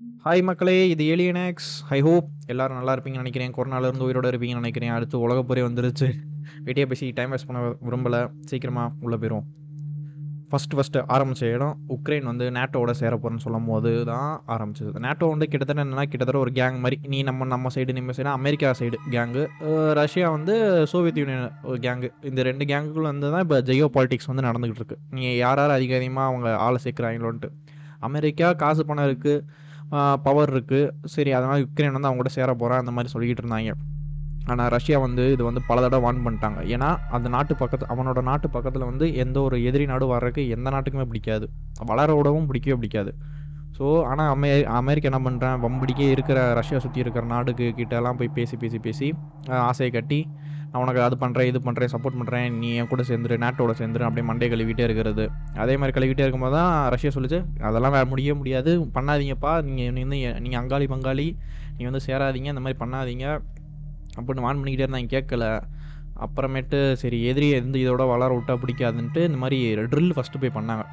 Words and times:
Hi 0.00 0.40
மக்களே. 0.46 0.74
இது 0.92 1.02
ஏலியனாக்ஸ் 1.12 1.68
I 1.96 1.98
hope 2.06 2.26
எல்லாரும் 2.52 2.76
நல்லா 2.78 2.92
இருப்பீங்கன்னு 2.94 3.22
நினைக்கிறேன். 3.22 3.52
கொரோனாலேருந்து 3.56 4.06
உயிரோட 4.06 4.26
இருப்பீங்கன்னு 4.30 4.62
நினைக்கிறேன். 4.62 4.92
அடுத்து 4.94 5.16
உலகப்பொரே 5.26 5.62
வந்துருச்சு. 5.66 6.08
வெட்டியே 6.66 6.86
பேசி 6.90 7.06
டைம் 7.18 7.32
வேஸ்ட் 7.34 7.48
பண்ண 7.50 7.60
விரும்பலை. 7.86 8.20
சீக்கிரமாக 8.50 8.92
உள்ளே 9.04 9.16
போயிடும் 9.22 9.46
ஃபஸ்ட்டு 10.50 10.76
ஃபஸ்ட்டு 10.78 11.02
ஆரம்பித்த 11.14 11.50
இடம் 11.54 11.74
உக்ரைன் 11.96 12.28
வந்து 12.30 12.46
நேட்டோட 12.56 12.90
சேர 13.00 13.12
போகிறேன்னு 13.16 13.44
சொல்லும் 13.46 13.68
போது 13.70 13.90
தான் 14.10 14.30
ஆரம்பிச்சது. 14.54 14.92
நேட்டோ 15.06 15.28
வந்து 15.34 15.48
கிட்டத்தட்ட 15.52 15.84
என்னன்னா 15.84 16.06
கிட்டத்தட்ட 16.12 16.40
ஒரு 16.44 16.52
கேங் 16.60 16.78
மாதிரி. 16.84 16.98
நீ 17.12 17.18
நம்ம 17.28 17.50
நம்ம 17.54 17.72
சைடு 17.76 17.98
நம்ம 17.98 18.14
side 18.18 18.30
America 18.38 18.70
side 18.80 18.98
gang 19.14 19.44
Russia 20.00 20.28
வந்து 20.36 20.56
சோவியத் 20.92 21.20
யூனியன் 21.22 21.46
ஒரு 21.70 21.78
கேங்கு 21.86 22.10
இந்த 22.30 22.42
ரெண்டு 22.50 22.66
கேங்குக்குள்ள 22.72 23.10
வந்து 23.14 23.30
தான் 23.34 23.44
இப்போ 23.46 23.60
ஜெயோ 23.70 23.88
பாலிட்டிக்ஸ் 23.98 24.30
வந்து 24.32 24.46
நடந்துகிட்டு 24.48 24.82
இருக்கு. 24.82 24.98
நீ 25.16 25.22
யார் 25.44 25.62
யார் 25.62 25.76
அதிக 25.78 25.94
அதிகமாக 26.00 26.30
அவங்க 26.32 26.50
ஆளை 26.66 26.80
சேர்க்குறாங்களோன்ட்டு. 26.86 27.50
அமெரிக்கா 28.08 28.48
காசு 28.64 28.84
பணம் 28.90 29.08
இருக்குது 29.10 29.64
பவர் 30.26 30.50
இருக்குது 30.54 30.80
சரி 31.14 31.30
அதனால் 31.38 31.60
யுக்ரைன் 31.64 31.94
வந்து 31.96 32.08
அவங்க 32.08 32.22
கூட 32.22 32.32
சேர 32.38 32.50
போகிறேன் 32.62 32.82
அந்த 32.82 32.92
மாதிரி 32.96 33.12
சொல்லிக்கிட்டு 33.14 33.42
இருந்தாங்க. 33.44 33.72
ஆனால் 34.50 34.70
ரஷ்யா 34.74 34.96
வந்து 35.04 35.22
இது 35.34 35.42
வந்து 35.48 35.62
பல 35.68 35.80
தடவை 35.84 36.02
வார்ன் 36.06 36.24
பண்ணிட்டாங்க. 36.26 36.58
ஏன்னா 36.74 36.88
அந்த 37.16 37.28
நாட்டு 37.34 37.54
பக்கத்து 37.62 37.90
அவனோட 37.94 38.20
நாட்டு 38.30 38.48
பக்கத்தில் 38.56 38.88
வந்து 38.90 39.06
எந்த 39.24 39.36
ஒரு 39.46 39.56
எதிரி 39.68 39.86
நாடு 39.92 40.06
வர்றதுக்கு 40.12 40.42
எந்த 40.56 40.68
நாட்டுக்குமே 40.74 41.06
பிடிக்காது. 41.12 41.46
வளர 41.90 42.08
விடவும் 42.18 42.48
பிடிக்கவே 42.50 42.76
பிடிக்காது. 42.80 43.12
ஸோ 43.78 43.86
ஆனால் 44.10 44.30
அமெ 44.34 44.50
அமெரிக்கா 44.80 45.08
என்ன 45.10 45.20
பண்ணுறேன் 45.26 45.56
வம்படிக்கே 45.64 46.06
இருக்கிற 46.14 46.38
ரஷ்யா 46.58 46.78
சுற்றி 46.84 47.02
இருக்கிற 47.04 47.24
நாடுக்கு 47.34 47.66
கிட்டலாம் 47.80 48.18
போய் 48.20 48.36
பேசி 48.38 48.56
பேசி 48.62 48.78
பேசி 48.86 49.08
ஆசையை 49.70 49.90
கட்டி 49.96 50.20
நான் 50.76 50.84
உனக்கு 50.84 51.00
அது 51.04 51.16
பண்ணுறேன் 51.20 51.48
இது 51.50 51.58
பண்ணுறேன் 51.66 51.90
சப்போர்ட் 51.92 52.16
பண்ணுறேன் 52.20 52.56
நீ 52.62 52.70
என் 52.80 52.88
கூட 52.90 53.02
சேர்ந்துரு 53.10 53.34
நாட்டோட 53.44 53.72
சேர்ந்துரு 53.78 54.04
அப்படியே 54.06 54.24
மண்டே 54.30 54.46
கழுவிட்டே 54.52 54.82
இருக்கிறது. 54.88 55.24
அதே 55.62 55.74
மாதிரி 55.80 55.94
கழுவிட்டே 55.96 56.24
இருக்கும்போது 56.24 56.56
தான் 56.56 56.72
ரஷ்யா 56.94 57.10
சொல்லிச்சு 57.14 57.38
அதெல்லாம் 57.68 57.94
வேற 57.96 58.06
முடியவே 58.10 58.34
முடியாது 58.40 58.72
பண்ணாதீங்கப்பா 58.96 59.52
நீங்கள் 59.68 59.94
வந்து 59.94 60.18
நீங்கள் 60.44 60.60
அங்காளி 60.62 60.88
பங்காளி 60.92 61.26
நீ 61.78 61.84
வந்து 61.88 62.02
சேராதீங்க 62.08 62.50
இந்த 62.54 62.64
மாதிரி 62.64 62.78
பண்ணாதீங்க 62.82 63.24
அப்படின்னு 64.18 64.44
வான் 64.46 64.60
பண்ணிக்கிட்டே 64.60 64.86
இருந்தாங்க 64.86 65.10
கேட்கல. 65.16 65.46
அப்புறமேட்டு 66.26 66.78
சரி 67.00 67.18
எதிரி 67.30 67.48
இருந்து 67.56 67.78
இதோட 67.84 68.04
வளர 68.12 68.30
விட்டா 68.36 68.54
பிடிக்காதுன்ட்டு 68.62 69.22
இந்த 69.30 69.40
மாதிரி 69.42 69.58
ட்ரில் 69.94 70.14
ஃபஸ்ட்டு 70.18 70.42
போய் 70.44 70.56
பண்ணாங்க. 70.58 70.84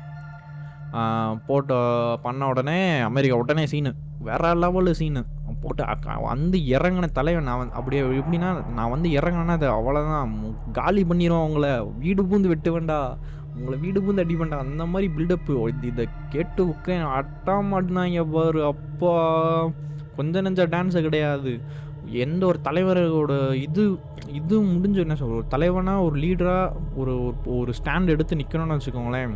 போட்டோ 0.94 1.44
போட்டு 1.50 1.78
பண்ண 2.26 2.48
உடனே 2.54 2.80
அமெரிக்கா 3.10 3.38
உடனே 3.44 3.64
சீனு 3.74 3.92
வேற 4.30 4.54
லெவலு 4.64 4.92
சீனு 5.00 5.22
போட்டு 5.64 5.86
வந்து 6.22 6.58
இறங்கின 6.58 7.12
தலைவன் 7.12 7.44
நான் 7.44 7.58
வந்து 7.58 7.74
அப்படியே 7.74 8.02
எப்படின்னா 8.02 8.68
நான் 8.68 8.90
வந்து 8.90 9.10
இறங்கினேன்னா 9.10 9.48
அது 9.48 9.70
அவ்வளோதான் 9.70 10.56
காலி 10.72 11.04
பண்ணிடுவோம் 11.04 11.48
அவங்கள. 11.48 11.98
வீடு 11.98 12.24
பூந்து 12.24 12.48
வெட்டு 12.48 12.72
வேண்டா. 12.72 13.18
உங்களை 13.56 13.80
வீடு 13.80 14.02
பூந்து 14.02 14.20
அடி 14.20 14.36
வேண்டாம் 14.36 14.60
அந்த 14.60 14.86
மாதிரி 14.86 15.12
பில்டப்பு 15.18 15.84
இதை 15.84 16.08
கேட்டு 16.30 16.66
உட்காந்து 16.66 17.26
அட்டாம 17.26 17.70
ஆடினாங்க 17.72 18.32
பாரு 18.32 18.66
அப்பா. 18.66 19.70
கொஞ்ச 20.16 20.42
நெஞ்ச 20.42 20.68
டான்ஸு 20.68 21.02
கிடையாது. 21.02 21.62
எந்த 22.06 22.46
ஒரு 22.46 22.60
தலைவரோட 22.64 23.54
இது 23.54 24.00
இது 24.28 24.62
முடிஞ்ச 24.62 24.94
என்ன 24.94 25.14
சொல்ற 25.14 25.34
ஒரு 25.34 25.46
தலைவனாக 25.48 26.02
ஒரு 26.02 26.20
லீடராக 26.20 26.72
ஒரு 26.96 27.14
ஒரு- 27.14 27.58
ஒரு 27.58 27.74
ஸ்டாண்ட் 27.84 28.06
எடுத்து 28.06 28.36
நிற்கணும்னு 28.36 28.80
வச்சுக்கோங்களேன். 28.80 29.36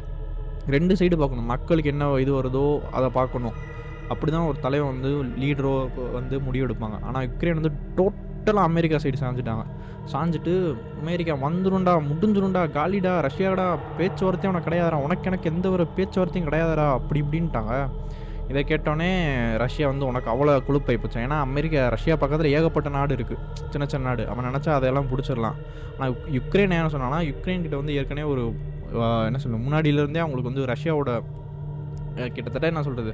ரெண்டு 0.68 0.94
சைடு 0.94 1.18
பார்க்கணும். 1.18 1.46
மக்களுக்கு 1.46 1.90
என்ன 1.90 2.14
இது 2.16 2.44
வருதோ 2.44 2.82
அதை 2.92 3.10
பார்க்கணும். 3.10 3.76
அப்படி 4.14 4.30
தான் 4.36 4.48
ஒரு 4.52 4.58
தலைவன் 4.66 4.92
வந்து 4.94 5.12
லீடரோ 5.42 5.74
வந்து 6.18 6.36
முடிவெடுப்பாங்க. 6.48 6.98
ஆனால் 7.08 7.26
யுக்ரைன் 7.28 7.60
வந்து 7.62 7.74
டோட்டலாக 7.98 8.70
அமெரிக்கா 8.72 9.00
சைடு 9.04 9.18
சாஞ்சிட்டாங்க. 9.24 9.64
சாஞ்சிட்டு 10.12 10.54
அமெரிக்கா 11.02 11.34
வந்துடும்டா 11.48 11.94
முடிஞ்சிருண்டா 12.10 12.62
காலிடா 12.78 13.14
ரஷ்யாடா 13.28 13.66
பேச்சுவார்த்தையும் 13.98 14.54
உனக்கு 14.54 14.70
கிடையாதுடா. 14.70 15.00
உனக்கு 15.08 15.28
எனக்கு 15.32 15.50
எந்த 15.54 15.68
ஒரு 15.76 15.86
பேச்சுவார்த்தையும் 15.98 16.48
கிடையாதுடா 16.50 16.86
அப்படி 17.00 17.22
இப்படின்ட்டாங்க. 17.24 17.74
இதை 18.52 18.62
கேட்டோன்னே 18.68 19.10
ரஷ்யா 19.64 19.86
வந்து 19.92 20.06
உனக்கு 20.10 20.30
அவ்வளோ 20.34 20.52
கொழுப்பாகி 20.68 21.00
போச்சு 21.04 21.24
ஏன்னா 21.26 21.38
அமெரிக்கா 21.48 21.80
ரஷ்யா 21.96 22.16
பக்கத்தில் 22.22 22.54
ஏகப்பட்ட 22.58 22.90
நாடு 22.98 23.16
இருக்குது 23.18 23.42
சின்ன 23.74 23.86
சின்ன 23.94 24.06
நாடு. 24.10 24.24
அவன் 24.32 24.48
நினச்சா 24.50 24.72
அதையெல்லாம் 24.78 25.10
பிடிச்சிடலாம். 25.12 25.58
ஆனால் 25.96 26.14
யுக்ரைன் 26.38 26.76
என்ன 26.78 26.92
சொன்னான்னா 26.96 27.20
யுக்ரைன் 27.30 27.66
கிட்ட 27.66 27.78
வந்து 27.82 27.96
ஏற்கனவே 28.02 28.28
ஒரு 28.34 28.46
என்ன 29.30 29.40
சொல்லுவேன் 29.44 29.66
முன்னாடியிலேருந்தே 29.66 30.22
அவங்களுக்கு 30.24 30.52
வந்து 30.52 30.66
ரஷ்யாவோட 30.74 31.12
கிட்டத்தட்ட 32.36 32.72
என்ன 32.72 32.84
சொல்கிறது 32.88 33.12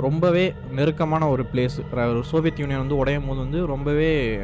ரொம்பவே 0.00 0.54
நெருக்கமான 0.70 1.28
ஒரு 1.28 1.46
பிளேஸ் 1.52 1.78
ஒரு 1.92 2.24
சோவியத் 2.24 2.58
யூனியன் 2.58 2.78
வந்து 2.78 2.96
உடையும் 2.96 3.26
போது 3.26 3.38
வந்து 3.38 3.66
ரொம்பவே 3.66 4.38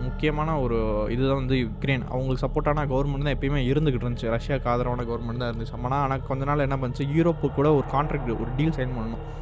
முக்கியமான 0.00 0.60
ஒரு 0.60 1.06
இதுதான் 1.10 1.36
வந்து 1.36 1.54
யுக்ரைன் 1.54 2.04
அவங்களுக்கு 2.08 2.46
சப்போர்ட்டான 2.46 2.84
கவர்மெண்ட் 2.86 3.24
தான் 3.24 3.38
எப்பயுமே 3.38 3.62
இருந்துகிட்டு 3.70 4.06
இருந்துச்சு. 4.06 4.38
ரஷ்யாவுக்கு 4.38 4.64
ஆதரவான 4.64 5.02
கவர்மெண்ட் 5.02 5.36
தான் 5.36 5.54
இருந்துச்சு. 5.54 5.82
ஆனால் 5.82 6.02
ஆனால் 6.02 6.26
கொஞ்ச 6.26 6.44
நாள் 6.44 6.58
என்ன 6.58 6.76
பண்ணுச்சு? 6.76 7.00
யூரோப்பு 7.00 7.54
கூட 7.54 7.74
ஒரு 7.74 7.84
கான்ட்ராக்ட் 7.92 8.40
ஒரு 8.40 8.46
டீல் 8.56 8.72
சைன் 8.76 8.90
பண்ணணும். 8.98 9.40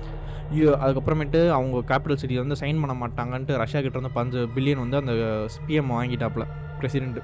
யூ- 0.55 0.79
அதுக்கப்புறமேட்டு 0.85 1.51
அவங்க 1.51 1.83
கேபிட்டல் 1.87 2.15
சிட்டி 2.15 2.39
வந்து 2.39 2.55
சைன் 2.61 2.87
பண்ண 2.87 3.07
மாட்டாங்கன்ட்டு 3.07 3.57
ரஷ்யா 3.57 3.81
கிட்ட 3.81 3.99
இருந்து 3.99 4.15
பஞ்சு 4.15 4.49
பில்லியன் 4.57 4.89
வந்து 4.89 4.97
அந்த 4.97 5.13
பிஎம் 5.67 5.95
வாங்கிட்டாப்புல 5.97 6.47
பிரசிடென்ட் 6.77 7.23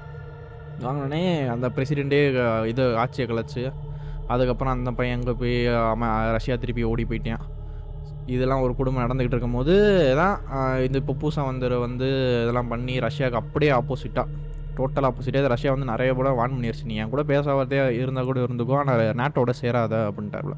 வாங்கினோடனே 0.79 1.47
அந்த 1.47 1.69
பிரசிடெண்ட்டே 1.69 2.65
இது 2.65 2.97
ஆட்சியை 2.97 3.29
கலைச்சு 3.29 3.73
அதுக்கப்புறம் 4.27 4.73
அந்த 4.73 4.91
பையன் 4.91 5.17
அங்கே 5.17 5.31
போய் 5.31 5.67
ரஷ்யா 6.31 6.55
திருப்பி 6.55 6.83
ஓடி 6.83 7.05
போயிட்டேன். 7.09 7.39
இதெல்லாம் 8.35 8.63
ஒரு 8.65 8.73
குடும்பம் 8.79 9.03
நடந்துக்கிட்டு 9.03 9.37
இருக்கும்போது 9.37 9.73
தான் 10.21 10.35
இந்த 10.87 10.97
இப்போ 11.01 11.15
புதுசாக 11.23 11.45
வந்தர் 11.49 11.75
வந்து 11.85 12.07
இதெல்லாம் 12.43 12.71
பண்ணி 12.73 12.95
ரஷ்யாவுக்கு 13.07 13.41
அப்படியே 13.41 13.71
ஆப்போசிட்டாக 13.79 14.27
டோட்டல் 14.79 15.07
ஆப்போசிட்டாக 15.09 15.51
ரஷ்யா 15.55 15.71
வந்து 15.75 15.91
நிறைய 15.91 16.09
கூட 16.19 16.31
வான் 16.39 16.55
பண்ணிடுச்சு 16.55 16.89
நீ 16.89 16.97
என் 17.03 17.13
கூட 17.13 17.23
பேசாதே 17.31 17.79
இருந்தால் 18.01 18.29
கூட 18.31 18.39
இருந்துக்கோ 18.47 18.75
ஆனால் 18.81 19.05
நாட்டோட 19.21 19.53
சேராத 19.61 19.95
அப்படின்ட்டார்ல 20.09 20.57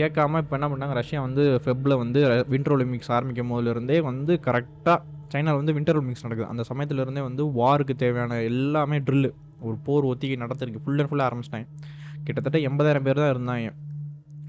கேட்காம 0.00 0.40
இப்போ 0.42 0.54
என்ன 0.58 0.66
பண்ணாங்க 0.70 0.94
ரஷ்யா 1.00 1.20
வந்து 1.26 1.42
ஃபெப்பில் 1.64 2.00
வந்து 2.00 2.22
வின்டர் 2.54 2.74
ஒலிம்பிக்ஸ் 2.76 3.12
ஆரம்பிக்கும் 3.18 3.52
போதுலேருந்தே 3.52 3.98
வந்து 4.10 4.32
கரெக்டாக 4.46 4.98
சைனாவில் 5.32 5.60
வந்து 5.60 5.74
வின்டர் 5.76 5.96
ஒலிம்பிக்ஸ் 5.98 6.24
நடக்குது. 6.26 6.48
அந்த 6.52 6.62
சமயத்துலேருந்தே 6.70 7.22
வந்து 7.28 7.42
வாருக்கு 7.60 7.94
தேவையான 8.02 8.40
எல்லாமே 8.50 8.98
ட்ரில்லு 9.06 9.30
ஒரு 9.68 9.76
போர் 9.86 10.08
ஒத்திகை 10.10 10.36
நடத்திருக்கு 10.42 10.82
ஃபுல் 10.84 11.00
அண்ட் 11.02 11.10
ஃபுல்லாக 11.10 11.28
ஆரம்பிச்சிட்டாங்க. 11.28 11.66
கிட்டத்தட்ட 12.26 12.58
எண்பதாயிரம் 12.68 13.06
பேர் 13.06 13.20
தான் 13.22 13.32
இருந்தாங்க. 13.34 13.70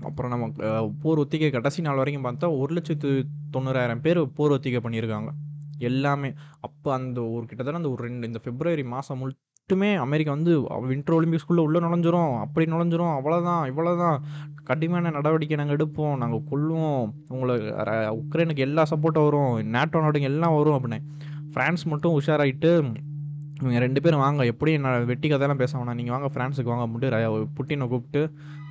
அப்புறம் 0.10 0.32
நம்ம 0.34 0.92
போர் 1.04 1.22
ஒத்திகை 1.24 1.50
கடைசி 1.56 1.82
நாள் 1.88 2.02
வரைக்கும் 2.02 2.28
பார்த்தா 2.28 2.48
ஒரு 2.62 2.72
லட்சத்து 2.78 3.10
தொண்ணூறாயிரம் 3.56 4.04
பேர் 4.06 4.20
போர் 4.38 4.56
ஒத்திகை 4.56 4.82
பண்ணியிருக்காங்க. 4.86 5.32
எல்லாமே. 5.90 6.30
அப்போ 6.68 6.90
அந்த 7.00 7.20
ஒரு 7.36 7.44
கிட்டத்தட்ட 7.50 7.82
அந்த 7.82 7.92
ஒரு 7.96 8.02
ரெண்டு 8.08 8.30
இந்த 8.30 8.40
பிப்ரவரி 8.46 8.84
மாதம் 8.94 9.22
மட்டுமே 9.24 9.90
அமெரிக்கா 10.06 10.32
வந்து 10.38 10.54
வின்டர் 10.92 11.16
ஒலிம்பிக்ஸ்குள்ளே 11.18 11.64
உள்ளே 11.68 11.80
நுழைஞ்சிரும். 11.86 12.34
அப்படி 12.44 12.66
நுழைஞ்சிரும். 12.72 13.14
அவ்வளோதான் 13.18 13.64
இவ்வளோதான் 13.72 14.18
கடுமையான 14.70 15.12
நடவடிக்கை 15.18 15.58
நாங்கள் 15.60 15.78
எடுப்போம். 15.80 16.16
நாங்கள் 16.24 16.46
கொள்வோம் 16.52 17.02
உங்களை 17.34 17.56
உக்ரைனுக்கு 18.22 18.66
எல்லா 18.68 18.86
சப்போர்ட்டும் 18.92 19.28
வரும். 19.30 19.54
நேட்டோ 19.76 20.02
நாடுங்க 20.06 20.32
எல்லாம் 20.34 20.56
வரும் 20.58 20.78
அப்படின்னு. 20.78 21.00
ஃப்ரான்ஸ் 21.54 21.84
மட்டும் 21.92 22.16
உஷாராயிட்டு 22.20 22.72
இவங்க 23.60 23.80
ரெண்டு 23.84 24.00
பேரும் 24.06 24.24
வாங்க. 24.24 24.42
எப்படி 24.52 24.72
நான் 24.86 25.06
வெட்டி 25.12 25.28
கதையெல்லாம் 25.30 25.62
பேச 25.62 25.72
வேணாம். 25.78 25.98
நீங்கள் 26.00 26.16
வாங்க 26.16 26.28
ஃப்ரான்ஸுக்கு 26.34 26.72
வாங்க 26.74 26.86
முடியும் 26.94 27.48
புட்டினை 27.58 27.86
கூப்பிட்டு 27.94 28.22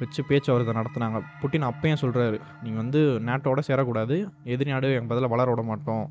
வச்சு 0.00 0.20
பேச்சுவார்த்தை 0.28 0.74
நடத்துனாங்க. 0.80 1.20
புட்டின் 1.40 1.66
அப்பையும் 1.70 2.00
சொல்கிறாரு 2.02 2.38
நீங்கள் 2.64 2.82
வந்து 2.82 3.00
நேட்டோட 3.28 3.62
சேரக்கூடாது. 3.68 4.16
எதிரி 4.54 4.70
நாடு 4.74 4.90
எங்கள் 4.98 5.10
பதிலாக 5.12 5.32
வளர 5.34 5.48
விட 5.54 5.64
மாட்டோம். 5.70 6.06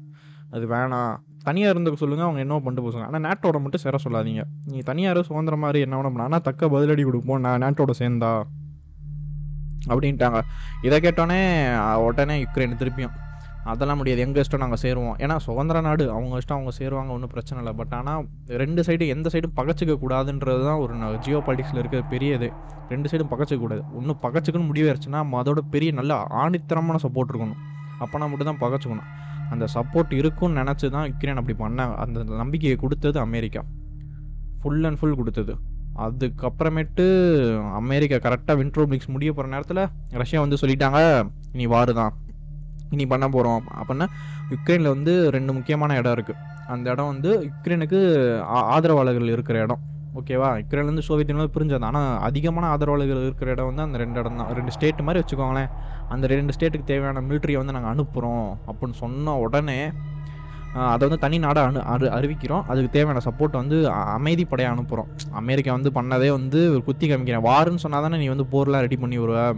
அது 0.55 0.65
வேணாம். 0.73 1.13
தனியாக 1.47 1.73
இருந்துக்க 1.73 1.97
சொல்லுங்கள் 2.01 2.27
அவங்க 2.27 2.41
என்ன 2.43 2.59
பண்ணிட்டு 2.65 2.85
போசாங்க 2.85 3.07
ஆனால் 3.09 3.23
நேட்டோட 3.27 3.57
மட்டும் 3.63 3.83
சேர 3.85 3.97
சொல்லாதீங்க. 4.03 4.43
நீங்கள் 4.69 4.87
தனியார் 4.89 5.19
சுதந்திர 5.29 5.57
மாதிரி 5.63 5.79
என்ன 5.85 5.97
வேணும் 5.99 6.23
ஆனால் 6.27 6.45
தக்க 6.47 6.69
பதிலடி 6.75 7.03
கொடுப்போம். 7.09 7.41
நான் 7.45 7.63
நேட்டோட 7.65 7.93
சேர்ந்தா. 8.01 8.31
அப்படின்ட்டாங்க. 9.93 10.39
இதை 10.87 10.97
கேட்டோன்னே 11.05 11.39
உடனே 12.05 12.35
யுக்ரைன் 12.43 12.79
திருப்பியும் 12.81 13.15
அதெல்லாம் 13.71 13.99
முடியாது. 13.99 14.21
எங்கள் 14.25 14.43
இஷ்டம் 14.43 14.63
நாங்கள் 14.63 14.81
சேருவோம். 14.83 15.15
ஏன்னா 15.23 15.35
சுதந்திர 15.45 15.81
நாடு. 15.87 16.03
அவங்க 16.15 16.39
இஷ்டம் 16.41 16.57
அவங்க 16.57 16.71
சேருவாங்க. 16.79 17.11
ஒன்றும் 17.15 17.31
பிரச்சனை 17.33 17.59
இல்லை. 17.61 17.73
பட் 17.79 17.93
ஆனால் 17.99 18.25
ரெண்டு 18.61 18.81
சைடும் 18.87 19.11
எந்த 19.15 19.29
சைடும் 19.33 19.55
பகச்சிக்க 19.59 19.93
கூடாதுன்றது 20.03 20.63
தான் 20.69 20.81
ஒரு 20.83 21.19
ஜியோ 21.25 21.39
பாலிட்டிக்ஸில் 21.47 21.81
இருக்கிற 21.81 22.01
பெரிய 22.13 22.39
இது. 22.39 22.49
ரெண்டு 22.93 23.09
சைடும் 23.11 23.31
பகச்சிக்க 23.33 23.59
கூடாது. 23.65 23.83
ஒன்றும் 23.99 24.19
பகச்சுக்குன்னு 24.25 24.69
முடிவாயிருச்சுன்னா 24.71 25.21
அதோட 25.41 25.61
பெரிய 25.75 25.91
நல்ல 25.99 26.17
ஆணித்தரமான 26.43 26.99
சப்போர்ட் 27.05 27.31
இருக்கணும். 27.33 27.61
அப்போனா 28.03 28.27
மட்டும் 28.31 28.49
தான் 28.51 28.61
பகச்சிக்கணும். 28.65 29.09
அந்த 29.53 29.65
சப்போர்ட் 29.75 30.13
இருக்கும்னு 30.19 30.59
நினச்சி 30.61 30.87
தான் 30.95 31.07
யுக்ரைன் 31.11 31.39
அப்படி 31.41 31.55
பண்ணாங்க 31.63 31.95
அந்த 32.03 32.19
நம்பிக்கையை 32.41 32.77
கொடுத்தது 32.83 33.19
அமெரிக்கா. 33.27 33.63
ஃபுல் 34.61 34.85
அண்ட் 34.89 34.99
ஃபுல் 34.99 35.17
கொடுத்தது. 35.21 35.55
அதுக்கப்புறமேட்டு 36.05 37.03
அமெரிக்கா 37.81 38.17
கரெக்டாக 38.25 38.55
வின்டர் 38.61 39.11
முடிய 39.15 39.31
போகிற 39.33 39.51
நேரத்தில் 39.55 39.83
ரஷ்யா 40.21 40.39
வந்து 40.45 40.61
சொல்லிட்டாங்க 40.61 41.01
நீ 41.59 41.65
வாரு 41.73 41.93
தான் 41.99 42.13
இனி 42.95 43.05
பண்ண 43.05 43.27
போகிறோம் 43.29 43.63
அப்படின்னா 43.75 44.05
யுக்ரைனில் 44.49 44.87
வந்து 44.87 45.31
ரெண்டு 45.31 45.53
முக்கியமான 45.53 45.95
இடம் 45.95 46.13
இருக்குது 46.13 46.35
அந்த 46.67 46.89
இடம் 46.89 47.07
வந்து 47.07 47.49
யுக்ரைனுக்கு 47.49 47.97
ஆ- 48.39 48.65
ஆதரவாளர்கள் 48.65 49.27
இருக்கிற 49.27 49.59
இடம். 49.59 49.79
ஓகேவா 50.15 50.61
யுக்ரைன்லேருந்து 50.61 50.99
சோவியத் 50.99 51.29
யூனியன் 51.29 51.51
பிரிஞ்சது. 51.53 51.83
ஆனால் 51.83 52.19
அதிகமான 52.19 52.67
ஆதரவாளர்கள் 52.67 53.21
இருக்கிற 53.21 53.51
இடம் 53.51 53.65
வந்து 53.65 53.81
அந்த 53.81 53.97
ரெண்டு 53.97 54.19
இடம் 54.19 54.35
தான். 54.35 54.47
ரெண்டு 54.47 54.71
ஸ்டேட் 54.71 55.01
மாதிரி 55.01 55.23
வச்சுக்கோங்களேன். 55.23 55.69
அந்த 56.09 56.27
ரெண்டு 56.27 56.53
ஸ்டேட்டுக்கு 56.59 56.83
தேவையான 56.83 57.21
மிலிட்ரியை 57.21 57.57
வந்து 57.57 57.73
நாங்கள் 57.73 57.93
அனுப்புகிறோம் 57.95 58.57
அப்படின்னு 58.67 58.93
சொன்ன 58.93 59.37
உடனே 59.37 59.91
அதை 60.73 60.97
வந்து 60.97 61.17
தனி 61.17 61.37
நாடாக 61.37 61.79
அனு 61.79 61.81
அறி 61.81 62.07
அறிவிக்கிறோம். 62.07 62.63
அதுக்கு 62.67 62.89
தேவையான 62.89 63.19
சப்போர்ட்டை 63.25 63.51
வந்து 63.51 63.89
அமைதிப்படையாக 63.89 64.75
அனுப்புகிறோம் 64.75 65.31
அமெரிக்கா 65.31 65.71
வந்து 65.71 65.89
பண்ணதே 65.89 66.29
வந்து 66.29 66.71
ஒரு 66.71 66.83
குத்தி 66.83 67.09
காமிக்கிறேன். 67.09 67.41
வாருன்னு 67.41 67.75
சொன்னால் 67.75 68.01
தானே 68.01 68.17
நீ 68.17 68.27
வந்து 68.27 68.45
போர்லாம் 68.51 68.79
ரெடி 68.79 68.97
பண்ணி 68.97 69.19
வருவ 69.19 69.55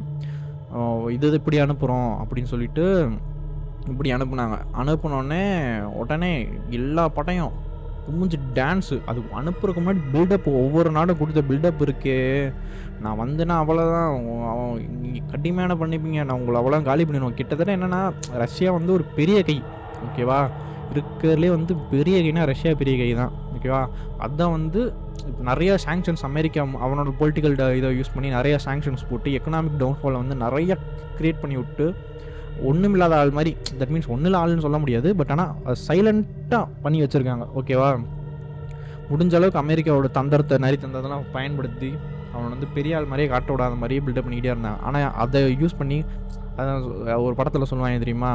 இது 1.09 1.27
இது 1.27 1.33
இப்படி 1.33 1.59
அனுப்புகிறோம் 1.59 2.11
அப்படின்னு 2.21 2.43
சொல்லிட்டு 2.43 3.09
இப்படி 3.87 4.13
அனுப்புனாங்க. 4.13 4.55
அனுப்புனோடனே 4.73 5.43
உடனே 5.91 6.47
எல்லா 6.69 7.09
படையும் 7.09 7.53
குமிஞ்சு 8.07 8.37
டான்ஸு 8.53 9.01
அது 9.05 9.19
அனுப்புறதுக்கு 9.35 9.83
முன்னாடி 9.83 10.01
பில்டப் 10.13 10.45
ஒவ்வொரு 10.45 10.91
நாடும் 10.91 11.17
கொடுத்த 11.17 11.41
பில்டப் 11.41 11.81
இருக்கே. 11.81 12.53
நான் 13.01 13.19
வந்தேன்னா 13.19 13.55
அவ்வளோதான் 13.61 14.09
அவன் 14.51 15.01
நீங்கள் 15.01 15.29
கடுமையான 15.29 15.73
பண்ணிப்பீங்க. 15.73 16.23
நான் 16.25 16.39
உங்களை 16.39 16.61
அவ்வளோ 16.61 16.83
காலி 16.83 17.03
பண்ணிடுவோம் 17.03 17.33
கிட்டத்தட்ட 17.33 17.77
என்னென்னா 17.77 18.13
ரஷ்யா 18.33 18.71
வந்து 18.71 18.93
ஒரு 18.93 19.03
பெரிய 19.03 19.43
கை. 19.43 19.61
ஓகேவா? 20.05 20.49
இருக்கிறதுலே 20.93 21.49
வந்து 21.49 21.75
பெரிய 21.75 22.17
கைனா 22.21 22.45
ரஷ்யா 22.45 22.73
பெரிய 22.73 22.97
கை 22.97 23.13
தான் 23.13 23.33
ஓகேவா 23.67 23.81
அதான் 24.25 24.53
வந்து 24.57 24.81
நிறைய 25.47 25.71
சாங்ஷன்ஸ் 25.85 26.23
அமெரிக்கா 26.27 26.61
அவனோட 26.85 27.09
பொலிட்டிக்கல் 27.19 27.55
இதை 27.79 27.89
யூஸ் 27.99 28.13
பண்ணி 28.13 28.29
நிறைய 28.37 28.55
சாங்ஷன்ஸ் 28.65 29.07
போட்டு 29.09 29.29
எக்கனாமிக் 29.37 29.79
டவுன்ஃபாலை 29.81 30.17
வந்து 30.23 30.35
நிறைய 30.43 30.71
க்ரியேட் 31.17 31.41
பண்ணி 31.41 31.55
விட்டு 31.61 31.85
ஒன்றுமில்லாத 32.69 33.15
ஆள் 33.21 33.33
மாதிரி 33.37 33.51
தட் 33.79 33.91
மீன்ஸ் 33.93 34.11
ஒன்றும் 34.13 34.37
ஆள்னு 34.41 34.65
சொல்ல 34.65 34.77
முடியாது 34.83 35.09
பட் 35.19 35.31
ஆனால் 35.33 35.51
சைலண்ட்டாக 35.87 36.63
பண்ணி 36.83 36.99
வச்சுருக்காங்க. 37.03 37.45
ஓகேவா 37.59 37.89
முடிஞ்ச 39.11 39.33
அளவுக்கு 39.39 39.61
அமெரிக்காவோட 39.63 40.07
தந்திரத்தை 40.17 40.55
நரி 40.63 40.77
தந்திரத்தெல்லாம் 40.77 41.27
பயன்படுத்தி 41.35 41.89
அவனை 42.31 42.47
வந்து 42.53 42.67
பெரிய 42.77 42.97
ஆள் 42.97 43.09
மாதிரியே 43.11 43.29
காட்ட 43.33 43.49
விடாத 43.53 43.75
மாதிரியே 43.81 44.01
பில்டப் 44.05 44.25
பண்ணிக்கிட்டே 44.25 44.51
இருந்தான் 44.53 44.79
ஆனால் 44.87 45.13
அதை 45.23 45.41
யூஸ் 45.61 45.79
பண்ணி 45.81 45.99
அதான் 46.59 46.81
ஒரு 47.25 47.35
படத்தில் 47.39 47.69
சொல்லுவாங்க 47.71 48.03
தெரியுமா? 48.05 48.31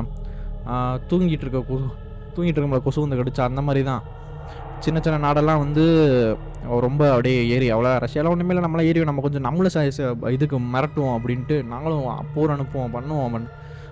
தூங்கிட்டு 1.10 1.44
இருக்க 1.46 1.60
கொசு 1.70 1.86
தூங்கிட்டு 2.34 2.58
இருக்கும்போது 2.58 2.84
கொசு 2.86 3.04
வந்து 3.04 3.18
கடிச்சா 3.20 3.44
அந்த 3.50 3.62
மாதிரி 3.68 3.82
தான் 3.90 4.02
சின்ன 4.82 5.00
சின்ன 5.00 5.18
நாடெல்லாம் 5.18 5.58
வந்து 5.58 5.84
ரொம்ப 6.80 7.10
அப்படியே 7.10 7.48
ஏறி 7.48 7.72
அவ்வளோ 7.72 7.90
ரஷ்யாலாம் 8.04 8.28
ஒன்றுமே 8.28 8.54
இல்லை 8.54 8.64
நம்மளாம் 8.64 8.84
ஏறி 8.84 9.04
நம்ம 9.04 9.20
கொஞ்சம் 9.20 9.40
நம்மளும் 9.40 9.74
ச- 9.74 10.06
இதுக்கு 10.30 10.58
மிரட்டுவோம் 10.72 11.16
அப்படின்ட்டு 11.16 11.64
நாங்களும் 11.64 12.04
போர் 12.34 12.50
அனுப்புவோம் 12.50 12.94
பண்ணுவோம் 12.94 13.24
அவன் 13.24 13.46